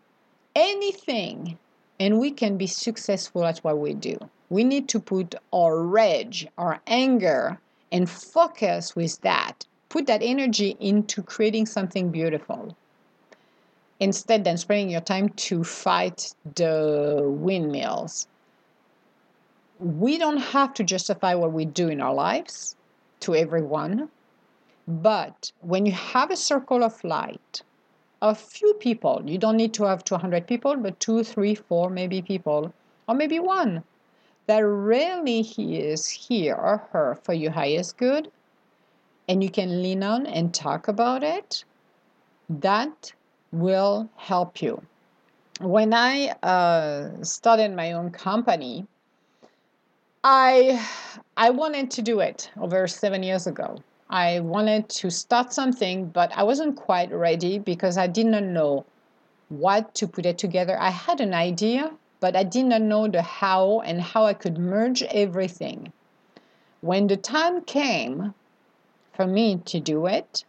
anything, 0.55 1.57
and 1.99 2.19
we 2.19 2.31
can 2.31 2.57
be 2.57 2.67
successful 2.67 3.43
at 3.45 3.59
what 3.59 3.77
we 3.77 3.93
do. 3.93 4.17
We 4.49 4.63
need 4.63 4.87
to 4.89 4.99
put 4.99 5.35
our 5.53 5.83
rage, 5.83 6.47
our 6.57 6.79
anger, 6.87 7.59
and 7.91 8.09
focus 8.09 8.95
with 8.95 9.19
that. 9.21 9.65
Put 9.89 10.07
that 10.07 10.23
energy 10.23 10.77
into 10.79 11.21
creating 11.21 11.65
something 11.65 12.09
beautiful. 12.11 12.75
Instead 13.99 14.45
than 14.45 14.57
spending 14.57 14.89
your 14.89 15.01
time 15.01 15.29
to 15.29 15.63
fight 15.63 16.33
the 16.55 17.21
windmills 17.25 18.27
we 19.79 20.17
don't 20.17 20.37
have 20.37 20.73
to 20.73 20.83
justify 20.83 21.33
what 21.35 21.53
we 21.53 21.65
do 21.65 21.87
in 21.87 22.01
our 22.01 22.13
lives 22.13 22.75
to 23.21 23.33
everyone. 23.33 24.09
But 24.87 25.51
when 25.61 25.85
you 25.85 25.93
have 25.93 26.31
a 26.31 26.35
circle 26.35 26.83
of 26.83 27.01
light, 27.03 27.61
a 28.21 28.35
few 28.35 28.73
people, 28.73 29.21
you 29.25 29.37
don't 29.37 29.55
need 29.55 29.73
to 29.75 29.85
have 29.85 30.03
200 30.03 30.45
people, 30.47 30.75
but 30.75 30.99
two, 30.99 31.23
three, 31.23 31.55
four, 31.55 31.89
maybe 31.89 32.21
people, 32.21 32.73
or 33.07 33.15
maybe 33.15 33.39
one, 33.39 33.83
that 34.47 34.59
really 34.59 35.41
is 35.41 36.09
here 36.09 36.55
or 36.55 36.77
her 36.91 37.17
for 37.23 37.33
your 37.33 37.51
highest 37.51 37.97
good, 37.97 38.29
and 39.29 39.43
you 39.43 39.49
can 39.49 39.81
lean 39.81 40.03
on 40.03 40.25
and 40.25 40.53
talk 40.53 40.87
about 40.87 41.23
it, 41.23 41.63
that 42.49 43.13
will 43.51 44.09
help 44.17 44.61
you. 44.61 44.81
When 45.61 45.93
I 45.93 46.29
uh, 46.43 47.23
started 47.23 47.75
my 47.75 47.91
own 47.93 48.11
company, 48.11 48.87
I 50.23 50.85
I 51.37 51.49
wanted 51.51 51.91
to 51.91 52.01
do 52.01 52.19
it 52.19 52.51
over 52.59 52.87
seven 52.87 53.23
years 53.23 53.47
ago. 53.47 53.77
I 54.09 54.41
wanted 54.41 54.89
to 54.89 55.09
start 55.09 55.53
something, 55.53 56.07
but 56.09 56.29
I 56.35 56.43
wasn't 56.43 56.75
quite 56.75 57.09
ready 57.13 57.57
because 57.57 57.97
I 57.97 58.07
did 58.07 58.25
not 58.25 58.43
know 58.43 58.85
what 59.47 59.95
to 59.95 60.07
put 60.09 60.25
it 60.25 60.37
together. 60.37 60.77
I 60.77 60.89
had 60.89 61.21
an 61.21 61.33
idea, 61.33 61.93
but 62.19 62.35
I 62.35 62.43
did 62.43 62.65
not 62.65 62.81
know 62.81 63.07
the 63.07 63.21
how 63.21 63.79
and 63.79 64.01
how 64.01 64.25
I 64.25 64.33
could 64.33 64.57
merge 64.57 65.03
everything. 65.03 65.93
When 66.81 67.07
the 67.07 67.15
time 67.15 67.61
came 67.61 68.33
for 69.13 69.25
me 69.25 69.61
to 69.67 69.79
do 69.79 70.05
it, 70.05 70.43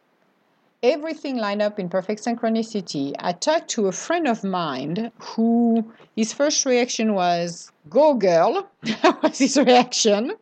everything 0.82 1.36
lined 1.36 1.60
up 1.60 1.78
in 1.78 1.90
perfect 1.90 2.24
synchronicity. 2.24 3.14
I 3.18 3.32
talked 3.32 3.68
to 3.70 3.86
a 3.88 3.92
friend 3.92 4.26
of 4.26 4.42
mine 4.42 5.12
who 5.18 5.84
his 6.16 6.32
first 6.32 6.64
reaction 6.64 7.14
was, 7.14 7.70
Go 7.90 8.14
girl. 8.14 8.70
that 8.82 9.22
was 9.22 9.38
his 9.38 9.58
reaction. 9.58 10.32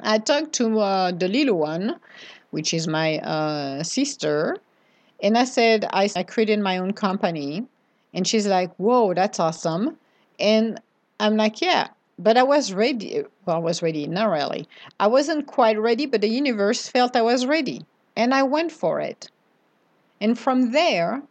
I 0.00 0.18
talked 0.18 0.52
to 0.54 0.78
uh, 0.78 1.10
the 1.10 1.26
little 1.26 1.58
one, 1.58 1.98
which 2.50 2.72
is 2.72 2.86
my 2.86 3.18
uh, 3.18 3.82
sister, 3.82 4.58
and 5.20 5.36
I 5.36 5.44
said, 5.44 5.84
I, 5.90 6.08
I 6.14 6.22
created 6.22 6.60
my 6.60 6.78
own 6.78 6.92
company. 6.92 7.66
And 8.14 8.26
she's 8.26 8.46
like, 8.46 8.72
Whoa, 8.76 9.12
that's 9.14 9.40
awesome. 9.40 9.98
And 10.38 10.80
I'm 11.18 11.36
like, 11.36 11.60
Yeah, 11.60 11.88
but 12.16 12.36
I 12.36 12.44
was 12.44 12.72
ready. 12.72 13.24
Well, 13.44 13.56
I 13.56 13.58
was 13.58 13.82
ready, 13.82 14.06
not 14.06 14.30
really. 14.30 14.68
I 15.00 15.08
wasn't 15.08 15.48
quite 15.48 15.80
ready, 15.80 16.06
but 16.06 16.20
the 16.20 16.28
universe 16.28 16.86
felt 16.86 17.16
I 17.16 17.22
was 17.22 17.44
ready. 17.44 17.84
And 18.16 18.32
I 18.32 18.44
went 18.44 18.70
for 18.70 19.00
it. 19.00 19.30
And 20.20 20.38
from 20.38 20.72
there, 20.72 21.22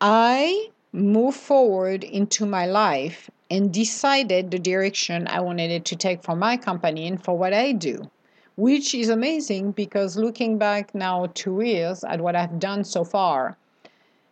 I 0.00 0.70
moved 0.92 1.38
forward 1.38 2.02
into 2.02 2.44
my 2.44 2.66
life 2.66 3.30
and 3.50 3.72
decided 3.72 4.50
the 4.50 4.58
direction 4.58 5.28
I 5.28 5.40
wanted 5.40 5.70
it 5.70 5.84
to 5.86 5.96
take 5.96 6.22
for 6.22 6.34
my 6.34 6.56
company 6.56 7.06
and 7.06 7.22
for 7.22 7.36
what 7.38 7.52
I 7.52 7.72
do, 7.72 8.10
which 8.56 8.94
is 8.94 9.08
amazing 9.08 9.72
because 9.72 10.16
looking 10.16 10.58
back 10.58 10.94
now 10.94 11.26
two 11.34 11.60
years 11.60 12.02
at 12.04 12.20
what 12.20 12.34
I've 12.34 12.58
done 12.58 12.84
so 12.84 13.04
far, 13.04 13.56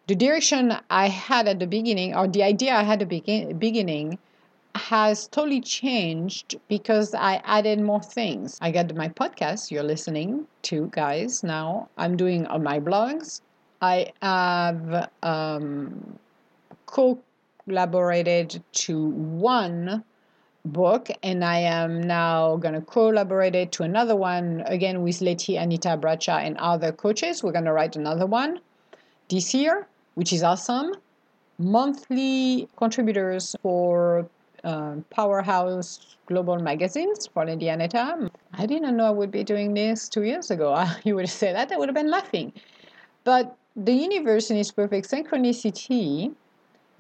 the 0.08 0.14
direction 0.16 0.75
I 0.90 1.08
had 1.08 1.47
at 1.49 1.58
the 1.58 1.66
beginning, 1.66 2.16
or 2.16 2.26
the 2.26 2.42
idea 2.42 2.75
I 2.75 2.82
had 2.82 3.02
at 3.02 3.11
the 3.11 3.52
beginning, 3.52 4.18
has 4.75 5.26
totally 5.28 5.61
changed 5.61 6.58
because 6.68 7.14
I 7.14 7.42
added 7.44 7.80
more 7.80 8.02
things. 8.02 8.58
I 8.61 8.70
got 8.70 8.94
my 8.94 9.08
podcast 9.08 9.70
you're 9.70 9.82
listening 9.82 10.47
to, 10.62 10.88
guys. 10.92 11.42
Now 11.42 11.90
I'm 11.97 12.16
doing 12.16 12.47
on 12.47 12.62
my 12.62 12.80
blogs. 12.80 13.42
I 13.80 14.12
have 14.20 15.11
um, 15.23 16.18
collaborated 16.87 18.62
to 18.73 19.06
one 19.06 20.04
book 20.64 21.08
and 21.23 21.44
I 21.44 21.58
am 21.58 22.02
now 22.02 22.56
going 22.56 22.75
to 22.75 22.80
collaborate 22.80 23.54
it 23.54 23.73
to 23.73 23.85
another 23.85 24.16
one 24.16 24.62
again 24.66 25.02
with 25.02 25.20
Lady, 25.20 25.56
Anita 25.56 25.97
Bradshaw, 25.97 26.38
and 26.38 26.56
other 26.58 26.92
coaches. 26.92 27.42
We're 27.42 27.52
going 27.52 27.64
to 27.64 27.73
write 27.73 27.97
another 27.97 28.26
one 28.26 28.61
this 29.28 29.54
year, 29.54 29.87
which 30.14 30.32
is 30.32 30.42
awesome. 30.42 30.94
Monthly 31.58 32.68
contributors 32.76 33.54
for 33.62 34.28
uh, 34.64 34.97
Powerhouse 35.11 36.16
Global 36.26 36.58
Magazines 36.58 37.26
for 37.26 37.47
Lady 37.47 37.68
Anita. 37.68 38.30
I 38.52 38.66
didn't 38.66 38.97
know 38.97 39.06
I 39.06 39.11
would 39.11 39.30
be 39.30 39.44
doing 39.44 39.75
this 39.75 40.08
two 40.08 40.23
years 40.23 40.50
ago. 40.50 40.85
you 41.04 41.14
would 41.14 41.26
have 41.26 41.30
said 41.30 41.56
that, 41.56 41.73
I 41.73 41.76
would 41.76 41.88
have 41.88 41.97
been 41.97 42.11
laughing. 42.11 42.52
But 43.25 43.56
the 43.78 43.92
universe 43.92 44.50
in 44.50 44.56
its 44.56 44.73
perfect 44.73 45.08
synchronicity 45.08 46.35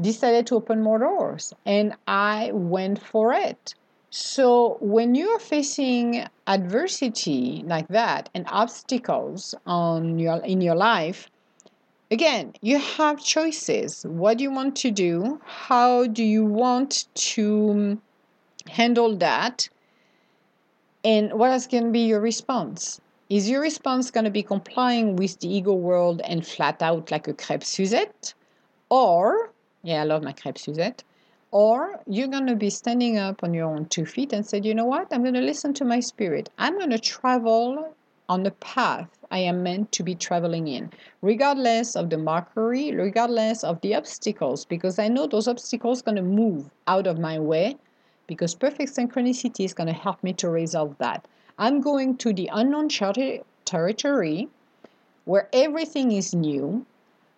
decided 0.00 0.46
to 0.46 0.54
open 0.54 0.80
more 0.80 1.00
doors 1.00 1.52
and 1.66 1.94
I 2.06 2.52
went 2.52 3.02
for 3.02 3.32
it. 3.32 3.74
So 4.10 4.78
when 4.80 5.14
you're 5.16 5.40
facing 5.40 6.24
adversity 6.46 7.64
like 7.66 7.88
that 7.88 8.30
and 8.32 8.46
obstacles 8.48 9.54
on 9.66 10.18
your 10.18 10.36
in 10.44 10.60
your 10.60 10.76
life, 10.76 11.28
again, 12.10 12.54
you 12.62 12.78
have 12.78 13.22
choices. 13.22 14.04
What 14.04 14.38
do 14.38 14.44
you 14.44 14.52
want 14.52 14.76
to 14.76 14.90
do? 14.90 15.40
How 15.44 16.06
do 16.06 16.24
you 16.24 16.44
want 16.44 17.06
to 17.32 18.00
handle 18.70 19.16
that? 19.16 19.68
And 21.04 21.32
what 21.34 21.52
is 21.52 21.66
going 21.66 21.84
to 21.84 21.90
be 21.90 22.06
your 22.06 22.20
response? 22.20 23.00
Is 23.28 23.50
your 23.50 23.60
response 23.60 24.10
going 24.10 24.24
to 24.24 24.30
be 24.30 24.42
complying 24.42 25.14
with 25.16 25.38
the 25.40 25.52
ego 25.52 25.74
world 25.74 26.22
and 26.24 26.46
flat 26.46 26.80
out 26.80 27.10
like 27.10 27.28
a 27.28 27.34
crepe 27.34 27.62
Suzette? 27.62 28.32
Or 28.88 29.52
yeah, 29.82 30.00
I 30.00 30.04
love 30.04 30.22
my 30.22 30.32
crepe 30.32 30.56
Suzette. 30.56 31.04
Or 31.50 32.00
you're 32.06 32.28
going 32.28 32.46
to 32.46 32.56
be 32.56 32.70
standing 32.70 33.18
up 33.18 33.44
on 33.44 33.52
your 33.52 33.66
own 33.66 33.84
two 33.86 34.06
feet 34.06 34.32
and 34.32 34.46
say, 34.46 34.62
you 34.64 34.74
know 34.74 34.86
what? 34.86 35.08
I'm 35.12 35.20
going 35.22 35.34
to 35.34 35.42
listen 35.42 35.74
to 35.74 35.84
my 35.84 36.00
spirit. 36.00 36.48
I'm 36.56 36.78
going 36.78 36.88
to 36.88 36.98
travel 36.98 37.94
on 38.30 38.44
the 38.44 38.50
path 38.52 39.10
I 39.30 39.40
am 39.40 39.62
meant 39.62 39.92
to 39.92 40.02
be 40.02 40.14
traveling 40.14 40.68
in, 40.68 40.90
regardless 41.20 41.96
of 41.96 42.08
the 42.08 42.16
mockery, 42.16 42.94
regardless 42.94 43.62
of 43.62 43.78
the 43.82 43.94
obstacles, 43.94 44.64
because 44.64 44.98
I 44.98 45.08
know 45.08 45.26
those 45.26 45.48
obstacles 45.48 46.00
going 46.00 46.16
to 46.16 46.22
move 46.22 46.70
out 46.86 47.06
of 47.06 47.18
my 47.18 47.38
way 47.38 47.76
because 48.26 48.54
perfect 48.54 48.96
synchronicity 48.96 49.66
is 49.66 49.74
going 49.74 49.86
to 49.86 49.92
help 49.92 50.24
me 50.24 50.32
to 50.34 50.48
resolve 50.48 50.96
that. 50.96 51.28
I'm 51.58 51.80
going 51.80 52.16
to 52.18 52.32
the 52.32 52.48
unknown 52.52 52.88
territory 53.64 54.48
where 55.24 55.48
everything 55.52 56.12
is 56.12 56.34
new 56.34 56.86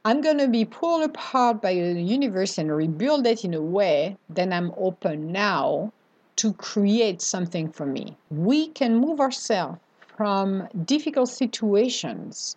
I'm 0.03 0.23
going 0.23 0.39
to 0.39 0.49
be 0.49 0.65
pulled 0.65 1.03
apart 1.03 1.61
by 1.61 1.75
the 1.75 2.01
universe 2.01 2.57
and 2.57 2.75
rebuild 2.75 3.27
it 3.27 3.45
in 3.45 3.53
a 3.53 3.61
way 3.61 4.17
that 4.31 4.51
I'm 4.51 4.73
open 4.79 5.31
now 5.31 5.93
to 6.37 6.55
create 6.55 7.21
something 7.21 7.71
for 7.71 7.85
me. 7.85 8.17
We 8.31 8.69
can 8.69 8.97
move 8.97 9.21
ourselves 9.21 9.79
from 10.17 10.69
difficult 10.87 11.29
situations, 11.29 12.57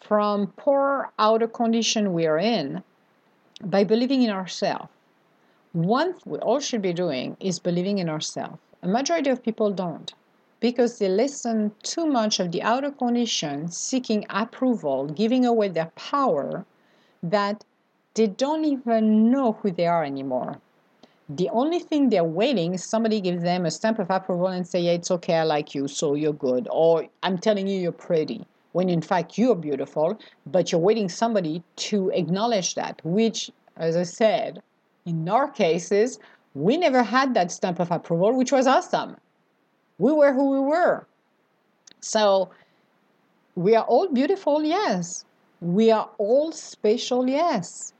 from 0.00 0.52
poor 0.56 1.10
outer 1.18 1.48
condition 1.48 2.12
we're 2.12 2.38
in, 2.38 2.84
by 3.60 3.82
believing 3.82 4.22
in 4.22 4.30
ourselves. 4.30 4.88
One 5.72 6.12
thing 6.12 6.32
we 6.34 6.38
all 6.38 6.60
should 6.60 6.82
be 6.82 6.92
doing 6.92 7.36
is 7.40 7.58
believing 7.58 7.98
in 7.98 8.08
ourselves. 8.08 8.58
A 8.82 8.86
majority 8.86 9.30
of 9.30 9.42
people 9.42 9.72
don't 9.72 10.14
because 10.64 10.98
they 10.98 11.10
listen 11.10 11.70
too 11.82 12.06
much 12.06 12.40
of 12.40 12.50
the 12.50 12.62
outer 12.62 12.90
condition, 12.90 13.68
seeking 13.70 14.24
approval, 14.30 15.06
giving 15.08 15.44
away 15.44 15.68
their 15.68 15.92
power 15.94 16.64
that 17.22 17.62
they 18.14 18.28
don't 18.28 18.64
even 18.64 19.30
know 19.30 19.52
who 19.52 19.70
they 19.70 19.86
are 19.86 20.02
anymore. 20.02 20.58
The 21.28 21.50
only 21.50 21.80
thing 21.80 22.08
they're 22.08 22.24
waiting 22.24 22.72
is 22.72 22.82
somebody 22.82 23.20
gives 23.20 23.42
them 23.42 23.66
a 23.66 23.70
stamp 23.70 23.98
of 23.98 24.08
approval 24.08 24.46
and 24.46 24.66
say, 24.66 24.80
yeah, 24.80 24.92
it's 24.92 25.10
okay, 25.10 25.34
I 25.34 25.42
like 25.42 25.74
you, 25.74 25.86
so 25.86 26.14
you're 26.14 26.32
good. 26.32 26.66
Or 26.70 27.06
I'm 27.22 27.36
telling 27.36 27.68
you 27.68 27.78
you're 27.78 27.92
pretty. 27.92 28.46
When 28.72 28.88
in 28.88 29.02
fact 29.02 29.36
you're 29.36 29.54
beautiful, 29.54 30.18
but 30.46 30.72
you're 30.72 30.80
waiting 30.80 31.10
somebody 31.10 31.62
to 31.88 32.08
acknowledge 32.14 32.74
that, 32.76 33.02
which, 33.04 33.50
as 33.76 33.98
I 33.98 34.04
said, 34.04 34.62
in 35.04 35.28
our 35.28 35.50
cases, 35.50 36.18
we 36.54 36.78
never 36.78 37.02
had 37.02 37.34
that 37.34 37.52
stamp 37.52 37.80
of 37.80 37.90
approval, 37.90 38.34
which 38.34 38.50
was 38.50 38.66
awesome. 38.66 39.16
We 39.98 40.12
were 40.12 40.32
who 40.32 40.50
we 40.50 40.60
were. 40.60 41.06
So 42.00 42.50
we 43.54 43.76
are 43.76 43.84
all 43.84 44.08
beautiful, 44.08 44.62
yes. 44.64 45.24
We 45.60 45.90
are 45.90 46.10
all 46.18 46.52
special, 46.52 47.28
yes. 47.28 47.92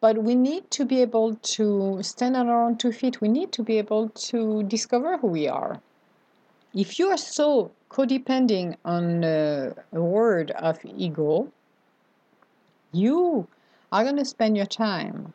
But 0.00 0.18
we 0.18 0.34
need 0.34 0.70
to 0.72 0.84
be 0.84 1.00
able 1.00 1.36
to 1.56 2.02
stand 2.02 2.36
on 2.36 2.48
our 2.48 2.64
own 2.64 2.76
two 2.76 2.92
feet. 2.92 3.20
We 3.20 3.28
need 3.28 3.52
to 3.52 3.62
be 3.62 3.78
able 3.78 4.10
to 4.10 4.62
discover 4.64 5.16
who 5.16 5.28
we 5.28 5.48
are. 5.48 5.80
If 6.74 6.98
you 6.98 7.08
are 7.08 7.16
so 7.16 7.70
codependent 7.88 8.76
on 8.84 9.22
a, 9.22 9.74
a 9.92 10.02
word 10.02 10.50
of 10.50 10.78
ego, 10.84 11.52
you 12.92 13.46
are 13.92 14.02
going 14.02 14.16
to 14.16 14.24
spend 14.24 14.56
your 14.56 14.66
time 14.66 15.32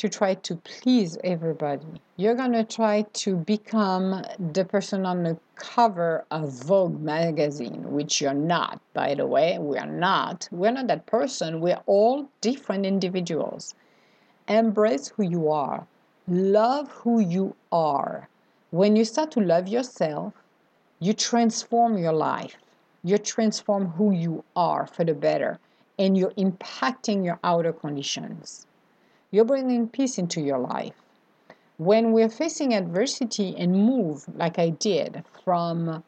to 0.00 0.08
try 0.08 0.32
to 0.32 0.56
please 0.56 1.18
everybody. 1.24 2.00
You're 2.16 2.34
going 2.34 2.52
to 2.52 2.64
try 2.64 3.02
to 3.02 3.36
become 3.36 4.24
the 4.54 4.64
person 4.64 5.04
on 5.04 5.24
the 5.24 5.36
cover 5.56 6.24
of 6.30 6.50
Vogue 6.64 6.98
magazine, 7.02 7.92
which 7.92 8.18
you're 8.18 8.32
not, 8.32 8.80
by 8.94 9.14
the 9.14 9.26
way. 9.26 9.58
We 9.60 9.76
are 9.76 9.84
not. 9.84 10.48
We're 10.50 10.70
not 10.70 10.86
that 10.86 11.04
person. 11.04 11.60
We're 11.60 11.82
all 11.84 12.26
different 12.40 12.86
individuals. 12.86 13.74
Embrace 14.48 15.08
who 15.08 15.24
you 15.24 15.50
are, 15.50 15.86
love 16.26 16.90
who 16.92 17.20
you 17.20 17.54
are. 17.70 18.26
When 18.70 18.96
you 18.96 19.04
start 19.04 19.30
to 19.32 19.40
love 19.40 19.68
yourself, 19.68 20.32
you 21.00 21.12
transform 21.12 21.98
your 21.98 22.14
life. 22.14 22.56
You 23.04 23.18
transform 23.18 23.88
who 23.88 24.12
you 24.12 24.44
are 24.56 24.86
for 24.86 25.04
the 25.04 25.12
better, 25.12 25.58
and 25.98 26.16
you're 26.16 26.32
impacting 26.38 27.22
your 27.22 27.38
outer 27.44 27.74
conditions. 27.74 28.66
You're 29.30 29.44
bringing 29.44 29.88
peace 29.88 30.18
into 30.18 30.40
your 30.40 30.58
life. 30.58 30.94
When 31.78 32.12
we're 32.12 32.28
facing 32.28 32.74
adversity 32.74 33.54
and 33.56 33.72
move, 33.72 34.24
like 34.34 34.58
I 34.58 34.70
did, 34.70 35.24
from 35.44 36.02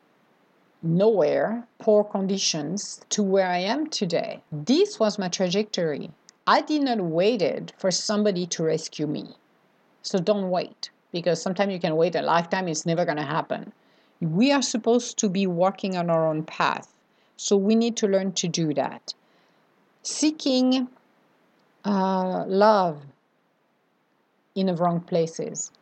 nowhere, 0.82 1.66
poor 1.78 2.02
conditions, 2.02 3.00
to 3.10 3.22
where 3.22 3.46
I 3.46 3.58
am 3.58 3.86
today, 3.86 4.42
this 4.50 4.98
was 4.98 5.18
my 5.18 5.28
trajectory. 5.28 6.10
I 6.46 6.62
did 6.62 6.82
not 6.82 7.00
waited 7.00 7.72
for 7.78 7.92
somebody 7.92 8.44
to 8.46 8.64
rescue 8.64 9.06
me. 9.06 9.36
So 10.02 10.18
don't 10.18 10.50
wait, 10.50 10.90
because 11.12 11.40
sometimes 11.40 11.72
you 11.72 11.78
can 11.78 11.94
wait 11.94 12.16
a 12.16 12.22
lifetime, 12.22 12.66
it's 12.66 12.84
never 12.84 13.04
going 13.04 13.18
to 13.18 13.22
happen. 13.22 13.72
We 14.20 14.50
are 14.50 14.62
supposed 14.62 15.16
to 15.18 15.28
be 15.28 15.46
walking 15.46 15.96
on 15.96 16.10
our 16.10 16.26
own 16.26 16.42
path. 16.42 16.92
So 17.36 17.56
we 17.56 17.76
need 17.76 17.96
to 17.98 18.08
learn 18.08 18.32
to 18.32 18.48
do 18.48 18.74
that. 18.74 19.14
Seeking 20.02 20.88
uh, 21.84 22.44
love 22.46 23.02
in 24.54 24.66
the 24.66 24.74
wrong 24.74 25.00
places. 25.00 25.72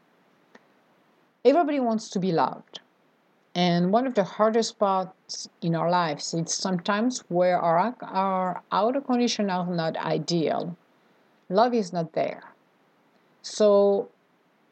Everybody 1.44 1.80
wants 1.80 2.10
to 2.10 2.18
be 2.18 2.32
loved. 2.32 2.80
And 3.54 3.92
one 3.92 4.06
of 4.06 4.14
the 4.14 4.24
hardest 4.24 4.78
parts 4.78 5.48
in 5.60 5.74
our 5.74 5.90
lives 5.90 6.34
is 6.34 6.54
sometimes 6.54 7.24
where 7.28 7.58
our, 7.58 7.96
our 8.02 8.62
outer 8.70 9.00
conditions 9.00 9.50
are 9.50 9.66
not 9.66 9.96
ideal. 9.96 10.76
Love 11.48 11.74
is 11.74 11.92
not 11.92 12.12
there. 12.12 12.42
So 13.42 14.08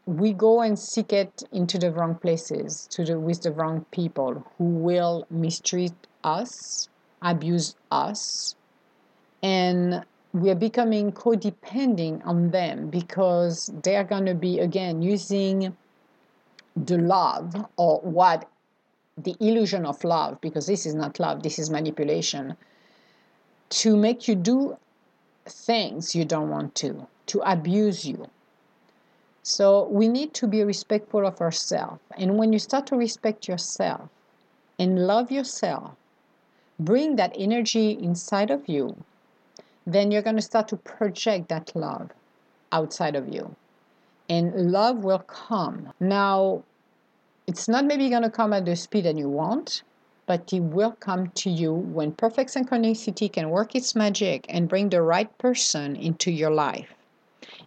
we 0.07 0.33
go 0.33 0.61
and 0.63 0.79
seek 0.79 1.13
it 1.13 1.43
into 1.53 1.79
the 1.79 1.91
wrong 1.91 2.15
places, 2.15 2.87
to 2.93 3.05
the, 3.05 3.19
with 3.19 3.43
the 3.43 3.53
wrong 3.53 3.85
people 3.91 4.47
who 4.57 4.65
will 4.65 5.27
mistreat 5.29 5.93
us, 6.23 6.89
abuse 7.21 7.75
us, 7.91 8.55
and 9.43 10.05
we 10.41 10.51
are 10.51 10.55
becoming 10.55 11.11
codependent 11.13 12.25
on 12.25 12.51
them 12.51 12.89
because 12.91 13.71
they 13.83 13.97
are 13.97 14.05
going 14.05 14.27
to 14.27 14.35
be 14.35 14.61
again 14.61 15.03
using 15.03 15.77
the 16.77 16.99
love 16.99 17.67
or 17.77 18.01
what 18.01 18.49
the 19.17 19.35
illusion 19.41 19.85
of 19.85 20.03
love 20.05 20.41
because 20.41 20.67
this 20.67 20.87
is 20.87 20.95
not 20.95 21.19
love 21.19 21.43
this 21.43 21.59
is 21.59 21.71
manipulation 21.71 22.57
to 23.69 23.97
make 23.97 24.29
you 24.29 24.35
do 24.35 24.77
things 25.47 26.15
you 26.15 26.25
don't 26.25 26.51
want 26.51 26.75
to 26.75 27.07
to 27.27 27.41
abuse 27.41 28.07
you. 28.07 28.27
So 29.43 29.87
we 29.89 30.09
need 30.09 30.35
to 30.35 30.47
be 30.47 30.63
respectful 30.63 31.27
of 31.27 31.41
ourselves 31.41 32.01
and 32.17 32.39
when 32.39 32.53
you 32.53 32.59
start 32.59 32.87
to 32.89 32.97
respect 32.97 33.49
yourself 33.49 34.09
and 34.79 35.07
love 35.07 35.31
yourself 35.31 35.93
bring 36.79 37.17
that 37.17 37.33
energy 37.37 37.91
inside 37.91 38.51
of 38.51 38.69
you 38.69 39.05
then 39.93 40.11
you're 40.11 40.23
going 40.23 40.37
to 40.37 40.43
start 40.43 40.69
to 40.69 40.77
project 40.77 41.49
that 41.49 41.75
love 41.75 42.11
outside 42.73 43.17
of 43.17 43.33
you. 43.33 43.57
and 44.29 44.73
love 44.73 44.99
will 44.99 45.21
come. 45.21 45.91
Now, 46.01 46.63
it's 47.47 47.67
not 47.67 47.87
maybe 47.87 48.11
going 48.11 48.25
to 48.25 48.31
come 48.31 48.53
at 48.53 48.67
the 48.67 48.77
speed 48.77 49.07
that 49.07 49.17
you 49.17 49.29
want, 49.29 49.83
but 50.27 50.53
it 50.53 50.61
will 50.61 50.93
come 51.01 51.29
to 51.29 51.49
you 51.49 51.73
when 51.73 52.13
perfect 52.13 52.53
synchronicity 52.53 53.33
can 53.33 53.49
work 53.49 53.75
its 53.75 53.95
magic 53.95 54.45
and 54.51 54.69
bring 54.69 54.91
the 54.91 55.01
right 55.01 55.31
person 55.39 55.97
into 55.97 56.31
your 56.31 56.51
life. 56.51 56.93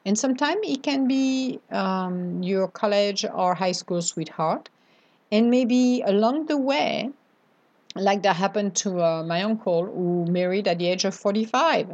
And 0.05 0.17
sometimes 0.17 0.61
it 0.63 0.83
can 0.83 1.07
be 1.07 1.59
um, 1.71 2.43
your 2.43 2.67
college 2.67 3.25
or 3.25 3.55
high 3.55 3.71
school 3.71 4.01
sweetheart. 4.03 4.69
And 5.31 5.49
maybe 5.49 6.03
along 6.05 6.45
the 6.45 6.57
way, 6.57 7.09
like 7.95 8.21
that 8.21 8.35
happened 8.35 8.75
to 8.75 9.01
uh, 9.01 9.23
my 9.23 9.41
uncle 9.41 9.85
who 9.85 10.25
married 10.29 10.67
at 10.67 10.77
the 10.77 10.87
age 10.87 11.05
of 11.05 11.15
45. 11.15 11.87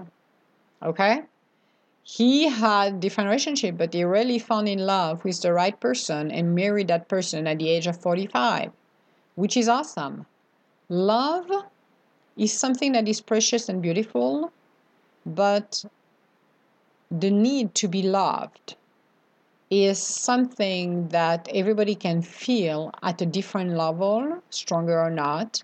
Okay? 0.81 1.23
He 2.03 2.47
had 2.47 2.99
different 2.99 3.29
relationship, 3.29 3.77
but 3.77 3.93
he 3.93 4.03
really 4.03 4.39
found 4.39 4.69
in 4.69 4.79
love 4.79 5.25
with 5.25 5.41
the 5.41 5.51
right 5.51 5.77
person 5.77 6.31
and 6.31 6.55
married 6.55 6.87
that 6.87 7.09
person 7.09 7.47
at 7.47 7.59
the 7.59 7.69
age 7.69 7.87
of 7.87 7.99
45, 8.01 8.71
which 9.35 9.57
is 9.57 9.67
awesome. 9.67 10.25
Love 10.87 11.51
is 12.37 12.53
something 12.53 12.93
that 12.93 13.07
is 13.07 13.19
precious 13.19 13.67
and 13.67 13.81
beautiful, 13.81 14.53
but 15.25 15.83
the 17.11 17.29
need 17.29 17.75
to 17.75 17.87
be 17.87 18.03
loved 18.03 18.75
is 19.69 20.01
something 20.01 21.09
that 21.09 21.49
everybody 21.53 21.95
can 21.95 22.21
feel 22.21 22.93
at 23.03 23.21
a 23.21 23.25
different 23.25 23.71
level, 23.71 24.41
stronger 24.49 24.97
or 24.99 25.09
not. 25.09 25.61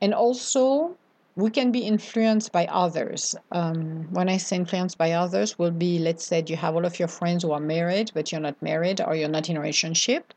And 0.00 0.14
also, 0.14 0.96
we 1.38 1.50
can 1.50 1.70
be 1.70 1.82
influenced 1.86 2.50
by 2.50 2.66
others. 2.66 3.36
Um, 3.52 4.08
when 4.10 4.28
I 4.28 4.38
say 4.38 4.56
influenced 4.56 4.98
by 4.98 5.12
others, 5.12 5.56
will 5.56 5.70
be 5.70 6.00
let's 6.00 6.26
say 6.26 6.42
you 6.44 6.56
have 6.56 6.74
all 6.74 6.84
of 6.84 6.98
your 6.98 7.06
friends 7.06 7.44
who 7.44 7.52
are 7.52 7.60
married, 7.60 8.10
but 8.12 8.32
you're 8.32 8.40
not 8.40 8.60
married 8.60 9.00
or 9.00 9.14
you're 9.14 9.28
not 9.28 9.48
in 9.48 9.56
a 9.56 9.60
relationship, 9.60 10.34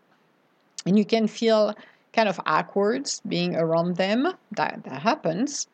and 0.86 1.00
you 1.00 1.06
can 1.06 1.26
feel 1.26 1.74
kind 2.14 2.30
of 2.30 2.40
awkward 2.46 3.10
being 3.28 3.56
around 3.56 3.96
them. 3.98 4.32
That 4.52 4.84
that 4.84 5.02
happens. 5.02 5.68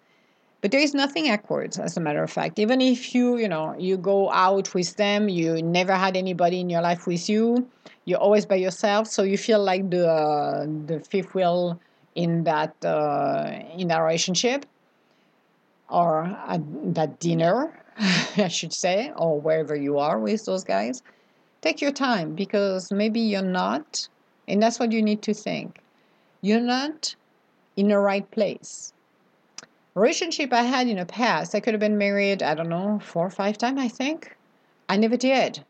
But 0.62 0.72
there 0.72 0.80
is 0.80 0.94
nothing 0.94 1.30
awkward, 1.30 1.78
as 1.78 1.98
a 1.98 2.00
matter 2.00 2.24
of 2.24 2.32
fact. 2.32 2.58
Even 2.58 2.80
if 2.82 3.14
you, 3.14 3.38
you 3.38 3.50
know, 3.50 3.76
you 3.78 3.96
go 3.98 4.32
out 4.32 4.74
with 4.74 4.96
them, 4.96 5.30
you 5.30 5.62
never 5.62 5.94
had 5.94 6.16
anybody 6.16 6.62
in 6.62 6.70
your 6.70 6.82
life 6.82 7.06
with 7.06 7.30
you, 7.30 7.68
you're 8.06 8.18
always 8.20 8.46
by 8.46 8.56
yourself, 8.56 9.08
so 9.08 9.24
you 9.24 9.38
feel 9.38 9.62
like 9.62 9.90
the 9.90 10.08
uh, 10.10 10.66
the 10.86 11.02
fifth 11.02 11.36
wheel 11.36 11.82
in 12.16 12.46
that 12.46 12.74
uh, 12.86 13.52
in 13.78 13.90
that 13.90 14.00
relationship, 14.00 14.66
or 15.90 16.26
at 16.48 16.62
that 16.96 17.20
dinner, 17.20 17.78
I 18.38 18.48
should 18.48 18.74
say, 18.74 19.12
or 19.16 19.40
wherever 19.40 19.76
you 19.76 20.00
are 20.00 20.20
with 20.20 20.46
those 20.46 20.64
guys. 20.64 21.02
Take 21.62 21.82
your 21.82 21.92
time 21.92 22.36
because 22.36 22.92
maybe 22.92 23.20
you're 23.20 23.42
not, 23.42 24.08
and 24.48 24.62
that's 24.62 24.80
what 24.80 24.92
you 24.92 25.02
need 25.02 25.22
to 25.24 25.34
think. 25.34 25.80
You're 26.42 26.62
not 26.62 27.16
in 27.76 27.88
the 27.88 27.98
right 28.00 28.30
place 28.32 28.94
relationship 29.98 30.54
I 30.54 30.62
had 30.62 30.88
in 30.88 30.98
the 30.98 31.06
past, 31.06 31.56
I 31.56 31.60
could 31.60 31.74
have 31.74 31.82
been 31.82 31.98
married, 31.98 32.44
I 32.44 32.54
don't 32.54 32.70
know, 32.70 33.00
four 33.04 33.26
or 33.26 33.32
five 33.32 33.58
times, 33.58 33.82
I 33.82 33.88
think. 33.88 34.38
I 34.88 34.96
never 34.96 35.18
did. 35.18 35.64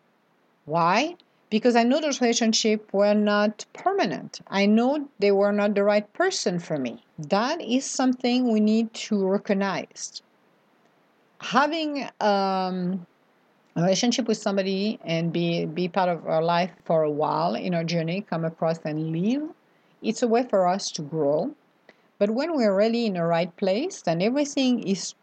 Why? 0.65 1.15
Because 1.49 1.77
I 1.77 1.84
know 1.84 2.01
those 2.01 2.19
relationships 2.19 2.91
were 2.91 3.13
not 3.13 3.65
permanent. 3.71 4.41
I 4.49 4.65
know 4.65 5.08
they 5.19 5.32
were 5.32 5.53
not 5.53 5.75
the 5.75 5.84
right 5.86 6.12
person 6.12 6.60
for 6.60 6.77
me. 6.77 7.03
That 7.19 7.62
is 7.62 7.86
something 7.86 8.51
we 8.51 8.60
need 8.60 8.93
to 8.93 9.27
recognize. 9.27 10.21
Having 11.39 12.10
um, 12.19 13.06
a 13.75 13.82
relationship 13.82 14.27
with 14.27 14.38
somebody 14.38 14.99
and 15.03 15.32
be 15.32 15.65
be 15.65 15.88
part 15.88 16.10
of 16.10 16.25
our 16.27 16.43
life 16.43 16.71
for 16.86 17.03
a 17.03 17.12
while 17.12 17.56
in 17.56 17.73
our 17.73 17.84
journey, 17.84 18.21
come 18.21 18.45
across 18.45 18.80
and 18.86 19.12
leave, 19.12 19.43
it's 20.01 20.21
a 20.21 20.27
way 20.27 20.43
for 20.43 20.67
us 20.67 20.91
to 20.91 21.01
grow 21.01 21.53
but 22.19 22.32
when 22.32 22.56
we're 22.56 22.75
really 22.75 23.06
in 23.06 23.13
the 23.13 23.23
right 23.23 23.56
place, 23.58 24.01
then 24.01 24.21
everything 24.21 24.82
is 24.82 25.13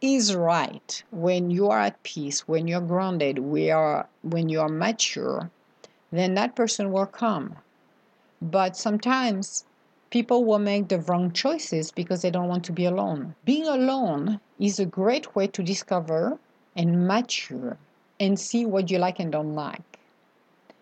is 0.00 0.34
right. 0.34 1.04
When 1.12 1.50
you 1.50 1.68
are 1.68 1.78
at 1.78 2.02
peace, 2.02 2.48
when 2.48 2.66
you're 2.66 2.80
grounded, 2.80 3.38
we 3.38 3.70
are 3.70 4.08
when 4.22 4.48
you 4.48 4.60
are 4.60 4.68
mature, 4.68 5.50
then 6.10 6.34
that 6.34 6.56
person 6.56 6.90
will 6.90 7.06
come. 7.06 7.56
But 8.42 8.76
sometimes 8.76 9.64
people 10.10 10.44
will 10.44 10.58
make 10.58 10.88
the 10.88 11.00
wrong 11.00 11.32
choices 11.32 11.90
because 11.92 12.22
they 12.22 12.30
don't 12.30 12.48
want 12.48 12.64
to 12.64 12.72
be 12.72 12.84
alone. 12.84 13.34
Being 13.44 13.66
alone 13.66 14.40
is 14.58 14.78
a 14.78 14.86
great 14.86 15.34
way 15.34 15.46
to 15.48 15.62
discover 15.62 16.38
and 16.76 17.06
mature 17.06 17.78
and 18.18 18.38
see 18.38 18.66
what 18.66 18.90
you 18.90 18.98
like 18.98 19.18
and 19.18 19.32
don't 19.32 19.54
like. 19.54 19.98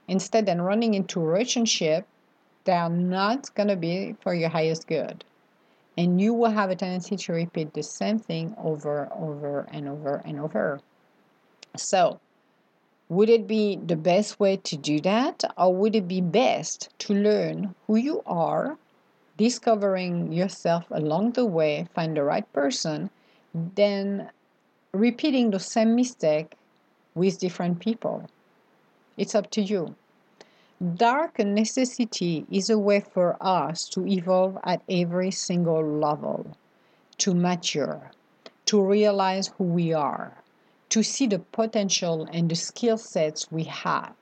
Instead 0.09 0.47
than 0.47 0.62
running 0.62 0.95
into 0.95 1.21
a 1.21 1.25
relationship 1.25 2.07
they 2.69 2.75
are 2.75 2.91
not 2.91 3.55
going 3.55 3.69
to 3.69 3.77
be 3.77 4.14
for 4.21 4.35
your 4.35 4.51
highest 4.51 4.87
good. 4.87 5.25
And 5.97 6.21
you 6.21 6.35
will 6.35 6.51
have 6.51 6.69
a 6.69 6.77
tendency 6.77 7.17
to 7.17 7.33
repeat 7.33 7.73
the 7.73 7.83
same 7.83 8.19
thing 8.19 8.55
over, 8.59 9.09
over, 9.17 9.67
and 9.73 9.88
over, 9.88 10.21
and 10.23 10.38
over. 10.38 10.79
So, 11.79 12.21
would 13.09 13.31
it 13.31 13.47
be 13.47 13.77
the 13.77 13.97
best 13.97 14.38
way 14.38 14.59
to 14.59 14.77
do 14.77 15.01
that, 15.01 15.45
or 15.57 15.75
would 15.75 15.97
it 15.97 16.07
be 16.07 16.21
best 16.21 16.91
to 16.99 17.14
learn 17.14 17.75
who 17.87 17.97
you 17.97 18.23
are, 18.27 18.77
discovering 19.38 20.33
yourself 20.33 20.85
along 20.90 21.33
the 21.33 21.46
way, 21.46 21.87
find 21.94 22.16
the 22.16 22.22
right 22.22 22.53
person, 22.53 23.09
then 23.55 24.29
repeating 24.92 25.51
the 25.51 25.61
same 25.61 25.94
mistake 25.96 26.53
with 27.14 27.38
different 27.38 27.81
people? 27.81 28.29
It's 29.16 29.35
up 29.35 29.51
to 29.53 29.62
you. 29.62 29.94
Dark 30.94 31.38
necessity 31.38 32.46
is 32.51 32.68
a 32.68 32.79
way 32.79 33.01
for 33.01 33.37
us 33.40 33.88
to 33.88 34.07
evolve 34.07 34.59
at 34.64 34.83
every 34.88 35.31
single 35.31 35.85
level, 35.85 36.57
to 37.18 37.35
mature, 37.35 38.12
to 38.66 38.81
realize 38.81 39.48
who 39.57 39.64
we 39.64 39.92
are, 39.92 40.35
to 40.90 41.03
see 41.03 41.27
the 41.27 41.38
potential 41.38 42.29
and 42.33 42.51
the 42.51 42.55
skill 42.55 42.96
sets 42.96 43.51
we 43.51 43.64
have. 43.64 44.12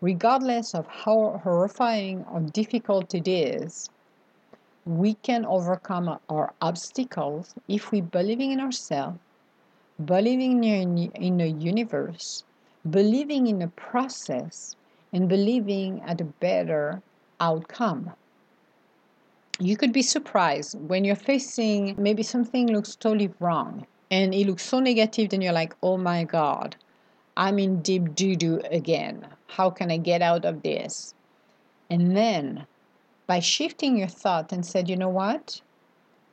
Regardless 0.00 0.74
of 0.74 0.86
how 0.88 1.40
horrifying 1.44 2.24
or 2.32 2.40
difficult 2.40 3.14
it 3.14 3.28
is, 3.28 3.88
we 4.84 5.14
can 5.14 5.44
overcome 5.44 6.18
our 6.28 6.52
obstacles 6.60 7.54
if 7.68 7.92
we 7.92 8.00
believing 8.00 8.52
in 8.52 8.60
ourselves, 8.60 9.18
believing 10.04 10.64
in, 10.64 10.98
in 11.12 11.38
the 11.38 11.48
universe, 11.48 12.44
believing 12.90 13.46
in 13.46 13.60
the 13.60 13.68
process, 13.68 14.76
and 15.12 15.28
believing 15.28 16.02
at 16.02 16.20
a 16.20 16.24
better 16.24 17.02
outcome. 17.40 18.10
You 19.60 19.76
could 19.76 19.92
be 19.92 20.02
surprised 20.02 20.76
when 20.88 21.04
you're 21.04 21.14
facing 21.14 21.94
maybe 21.98 22.22
something 22.22 22.66
looks 22.68 22.96
totally 22.96 23.30
wrong 23.38 23.86
and 24.10 24.34
it 24.34 24.46
looks 24.46 24.64
so 24.64 24.80
negative, 24.80 25.30
then 25.30 25.42
you're 25.42 25.52
like, 25.52 25.74
oh 25.82 25.96
my 25.96 26.24
God, 26.24 26.76
I'm 27.36 27.58
in 27.58 27.82
deep 27.82 28.14
doo 28.14 28.36
doo 28.36 28.60
again. 28.70 29.26
How 29.48 29.70
can 29.70 29.90
I 29.90 29.98
get 29.98 30.22
out 30.22 30.44
of 30.44 30.62
this? 30.62 31.14
And 31.88 32.16
then 32.16 32.66
by 33.26 33.40
shifting 33.40 33.96
your 33.96 34.08
thought 34.08 34.52
and 34.52 34.64
said, 34.64 34.88
you 34.88 34.96
know 34.96 35.08
what? 35.08 35.60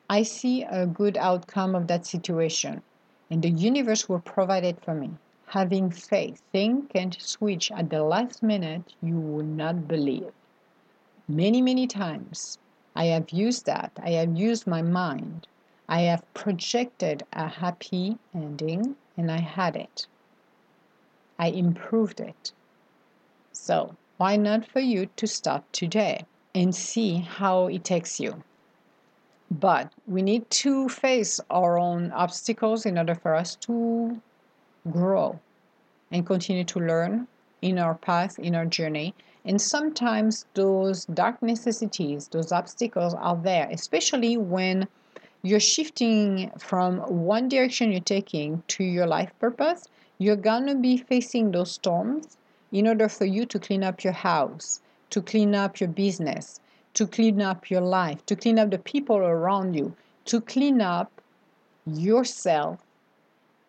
I 0.10 0.24
see 0.24 0.64
a 0.64 0.88
good 0.88 1.18
outcome 1.18 1.76
of 1.76 1.88
that 1.88 2.06
situation, 2.06 2.82
and 3.30 3.42
the 3.42 3.50
universe 3.50 4.10
will 4.10 4.20
provide 4.20 4.64
it 4.64 4.84
for 4.84 4.94
me 4.94 5.12
having 5.50 5.90
faith. 5.90 6.42
Think 6.52 6.92
and 6.94 7.18
switch 7.20 7.72
at 7.72 7.90
the 7.90 8.04
last 8.04 8.44
minute, 8.44 8.94
you 9.02 9.20
will 9.20 9.44
not 9.44 9.88
believe. 9.88 10.32
Many, 11.28 11.62
many 11.62 11.88
times 11.88 12.60
I 12.96 13.06
have 13.06 13.32
used 13.32 13.66
that. 13.66 13.92
I 14.02 14.12
have 14.12 14.38
used 14.38 14.68
my 14.68 14.84
mind. 14.84 15.48
I 15.88 16.02
have 16.02 16.34
projected 16.36 17.24
a 17.34 17.48
happy 17.48 18.18
ending 18.34 18.96
and 19.18 19.32
I 19.32 19.40
had 19.40 19.76
it. 19.76 20.06
I 21.40 21.48
improved 21.48 22.20
it. 22.20 22.52
So, 23.52 23.96
why 24.18 24.36
not 24.36 24.68
for 24.68 24.82
you 24.82 25.08
to 25.16 25.26
start 25.26 25.64
today 25.74 26.26
and 26.54 26.74
see 26.74 27.18
how 27.18 27.68
it 27.68 27.84
takes 27.84 28.20
you? 28.20 28.44
But 29.52 29.92
we 30.08 30.22
need 30.22 30.50
to 30.52 30.90
face 30.90 31.40
our 31.50 31.80
own 31.80 32.12
obstacles 32.12 32.86
in 32.86 32.98
order 32.98 33.16
for 33.16 33.36
us 33.36 33.56
to 33.56 34.22
grow 34.90 35.40
and 36.12 36.26
continue 36.26 36.64
to 36.66 36.80
learn 36.80 37.28
in 37.62 37.80
our 37.80 37.96
path, 37.96 38.38
in 38.40 38.56
our 38.56 38.66
journey. 38.66 39.16
And 39.46 39.62
sometimes 39.62 40.46
those 40.54 41.06
dark 41.06 41.42
necessities, 41.42 42.28
those 42.28 42.52
obstacles 42.52 43.14
are 43.16 43.38
there, 43.38 43.68
especially 43.72 44.38
when 44.38 44.88
you're 45.42 45.60
shifting 45.60 46.52
from 46.58 47.00
one 47.00 47.48
direction 47.48 47.92
you're 47.92 48.02
taking 48.02 48.62
to 48.68 48.84
your 48.84 49.08
life 49.08 49.32
purpose. 49.40 49.86
You're 50.18 50.36
gonna 50.36 50.76
be 50.76 50.98
facing 50.98 51.52
those 51.52 51.72
storms 51.72 52.38
in 52.72 52.88
order 52.88 53.08
for 53.08 53.26
you 53.26 53.46
to 53.46 53.60
clean 53.60 53.84
up 53.84 54.04
your 54.04 54.14
house, 54.14 54.82
to 55.10 55.22
clean 55.22 55.56
up 55.56 55.80
your 55.80 55.90
business, 55.90 56.60
to 56.94 57.08
clean 57.08 57.42
up 57.42 57.70
your 57.70 57.82
life, 57.82 58.26
to 58.26 58.36
clean 58.36 58.60
up 58.60 58.72
the 58.72 58.80
people 58.80 59.18
around 59.18 59.76
you, 59.76 59.96
to 60.26 60.42
clean 60.42 60.82
up 60.82 61.12
yourself 61.86 62.80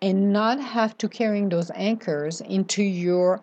and 0.02 0.32
not 0.32 0.60
have 0.60 0.96
to 0.98 1.08
carrying 1.08 1.48
those 1.48 1.70
anchors 1.74 2.40
into 2.40 2.82
your 2.82 3.40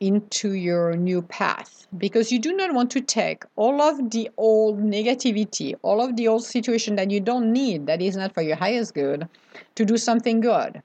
into 0.00 0.52
your 0.52 0.94
new 0.96 1.22
path 1.22 1.86
because 1.96 2.30
you 2.32 2.38
do 2.38 2.52
not 2.52 2.74
want 2.74 2.90
to 2.90 3.00
take 3.00 3.44
all 3.56 3.80
of 3.80 4.10
the 4.10 4.28
old 4.36 4.82
negativity, 4.82 5.74
all 5.82 6.04
of 6.04 6.16
the 6.16 6.28
old 6.28 6.44
situation 6.44 6.96
that 6.96 7.10
you 7.10 7.20
don't 7.20 7.52
need, 7.52 7.86
that 7.86 8.02
is 8.02 8.16
not 8.16 8.34
for 8.34 8.42
your 8.42 8.56
highest 8.56 8.94
good, 8.94 9.28
to 9.76 9.84
do 9.84 9.96
something 9.96 10.40
good, 10.40 10.82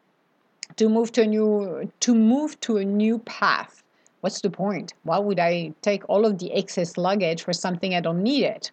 to 0.78 0.88
move 0.88 1.12
to 1.12 1.24
a 1.24 1.28
new 1.28 1.92
to 2.00 2.16
move 2.16 2.60
to 2.62 2.78
a 2.78 2.86
new 2.86 3.20
path. 3.20 3.84
What's 4.22 4.42
the 4.42 4.50
point? 4.50 4.94
Why 5.04 5.18
would 5.18 5.40
I 5.40 5.74
take 5.82 6.08
all 6.10 6.26
of 6.26 6.40
the 6.40 6.52
excess 6.54 6.98
luggage 6.98 7.44
for 7.44 7.54
something 7.54 7.96
I 7.96 8.02
don't 8.02 8.22
need 8.22 8.44
it? 8.44 8.72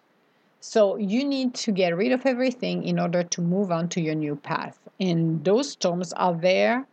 So 0.59 0.97
you 0.97 1.23
need 1.23 1.53
to 1.55 1.71
get 1.71 1.95
rid 1.95 2.11
of 2.11 2.25
everything 2.25 2.83
in 2.83 2.99
order 2.99 3.23
to 3.23 3.41
move 3.41 3.71
on 3.71 3.87
to 3.89 4.01
your 4.01 4.15
new 4.15 4.35
path. 4.35 4.79
And 4.99 5.43
those 5.45 5.69
storms 5.69 6.11
are 6.13 6.33
there 6.33 6.85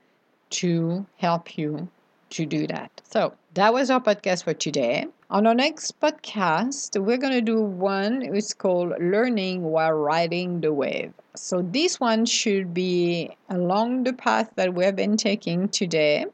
to 0.51 1.07
help 1.17 1.59
you 1.59 1.89
to 2.31 2.47
do 2.47 2.67
that. 2.67 3.01
So 3.11 3.33
that 3.55 3.73
was 3.73 3.91
our 3.91 4.01
podcast 4.01 4.45
for 4.45 4.55
today. 4.55 5.07
On 5.31 5.47
our 5.47 5.55
next 5.55 5.99
podcast, 6.01 7.01
we're 7.01 7.17
going 7.17 7.33
to 7.33 7.41
do 7.41 7.61
one. 7.61 8.23
It's 8.23 8.53
called 8.55 8.93
Learning 9.01 9.63
While 9.63 9.93
Riding 9.93 10.61
the 10.61 10.73
Wave. 10.73 11.13
So 11.35 11.63
this 11.63 11.99
one 11.99 12.27
should 12.27 12.75
be 12.75 13.37
along 13.49 14.05
the 14.05 14.13
path 14.13 14.51
that 14.57 14.75
we've 14.75 14.95
been 14.95 15.17
taking 15.17 15.69
today. 15.69 16.27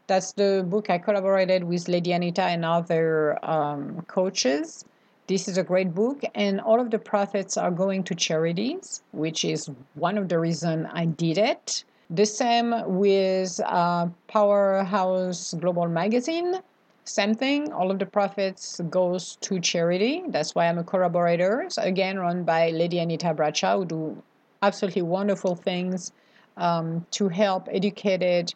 That's 0.07 0.33
the 0.33 0.65
book 0.67 0.89
I 0.89 0.97
collaborated 0.97 1.63
with 1.63 1.87
Lady 1.87 2.11
Anita 2.11 2.43
and 2.43 2.65
other 2.65 3.39
um, 3.45 4.01
coaches. 4.07 4.83
This 5.27 5.47
is 5.47 5.57
a 5.57 5.63
great 5.63 5.95
book, 5.95 6.21
and 6.35 6.59
all 6.59 6.81
of 6.81 6.91
the 6.91 6.99
profits 6.99 7.55
are 7.55 7.71
going 7.71 8.03
to 8.03 8.15
charities, 8.15 9.01
which 9.13 9.45
is 9.45 9.71
one 9.93 10.17
of 10.17 10.27
the 10.27 10.37
reasons 10.37 10.87
I 10.91 11.05
did 11.05 11.37
it. 11.37 11.85
The 12.09 12.25
same 12.25 12.73
with 12.85 13.61
uh, 13.65 14.07
Powerhouse 14.27 15.53
Global 15.53 15.87
Magazine. 15.87 16.61
Same 17.05 17.35
thing, 17.35 17.73
all 17.73 17.91
of 17.91 17.99
the 17.99 18.05
profits 18.05 18.79
goes 18.89 19.35
to 19.41 19.59
charity. 19.59 20.23
That's 20.29 20.55
why 20.55 20.67
I'm 20.67 20.77
a 20.77 20.83
collaborator. 20.83 21.65
So 21.67 21.81
again, 21.81 22.17
run 22.17 22.43
by 22.43 22.69
Lady 22.69 22.99
Anita 22.99 23.33
Bradshaw, 23.33 23.79
who 23.79 23.85
do 23.85 24.23
absolutely 24.61 25.01
wonderful 25.01 25.55
things 25.55 26.13
um, 26.55 27.05
to 27.11 27.27
help 27.27 27.67
educated 27.71 28.53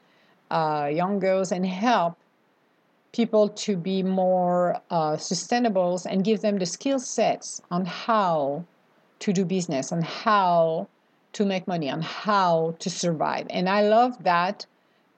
uh, 0.50 0.90
young 0.92 1.20
girls 1.20 1.52
and 1.52 1.66
help 1.66 2.18
people 3.12 3.50
to 3.50 3.76
be 3.76 4.02
more 4.04 4.80
uh, 4.92 5.18
sustainable 5.18 6.00
and 6.10 6.24
give 6.24 6.42
them 6.42 6.58
the 6.58 6.66
skill 6.66 7.00
sets 7.00 7.62
on 7.70 7.86
how 7.86 8.64
to 9.20 9.34
do 9.34 9.44
business, 9.44 9.92
on 9.92 10.02
how 10.02 10.88
to 11.34 11.46
make 11.46 11.68
money, 11.68 11.90
on 11.90 12.02
how 12.02 12.76
to 12.80 12.90
survive. 12.90 13.46
And 13.50 13.68
I 13.68 13.82
love 13.82 14.24
that 14.24 14.66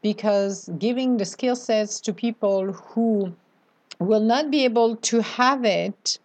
because 0.01 0.69
giving 0.77 1.17
the 1.17 1.25
skill 1.25 1.55
sets 1.55 1.99
to 2.01 2.13
people 2.13 2.73
who 2.73 3.33
will 3.99 4.21
not 4.21 4.49
be 4.49 4.63
able 4.63 4.95
to 4.95 5.21
have 5.21 5.65
it 5.65 6.19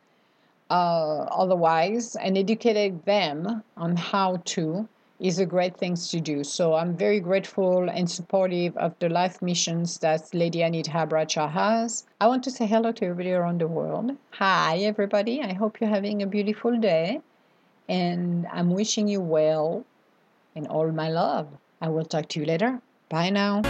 uh, 0.70 1.26
otherwise 1.30 2.16
and 2.16 2.38
educating 2.38 3.02
them 3.04 3.62
on 3.76 3.96
how 3.96 4.36
to 4.44 4.88
is 5.20 5.38
a 5.38 5.46
great 5.46 5.76
thing 5.76 5.94
to 5.94 6.20
do. 6.20 6.42
So 6.44 6.74
I'm 6.74 6.96
very 6.96 7.20
grateful 7.20 7.88
and 7.88 8.10
supportive 8.10 8.76
of 8.76 8.94
the 8.98 9.08
life 9.08 9.40
missions 9.40 9.98
that 9.98 10.34
Lady 10.34 10.62
Anita 10.62 11.06
Bradshaw 11.06 11.48
has. 11.48 12.04
I 12.20 12.26
want 12.26 12.42
to 12.44 12.50
say 12.50 12.66
hello 12.66 12.92
to 12.92 13.04
everybody 13.04 13.32
around 13.32 13.60
the 13.60 13.68
world. 13.68 14.16
Hi, 14.32 14.78
everybody. 14.78 15.40
I 15.40 15.52
hope 15.52 15.80
you're 15.80 15.88
having 15.88 16.22
a 16.22 16.26
beautiful 16.26 16.78
day. 16.78 17.20
And 17.88 18.46
I'm 18.52 18.70
wishing 18.70 19.08
you 19.08 19.20
well 19.20 19.84
and 20.56 20.66
all 20.66 20.90
my 20.90 21.10
love. 21.10 21.48
I 21.80 21.88
will 21.88 22.04
talk 22.04 22.28
to 22.30 22.40
you 22.40 22.46
later. 22.46 22.80
Bye 23.14 23.30
now. 23.30 23.62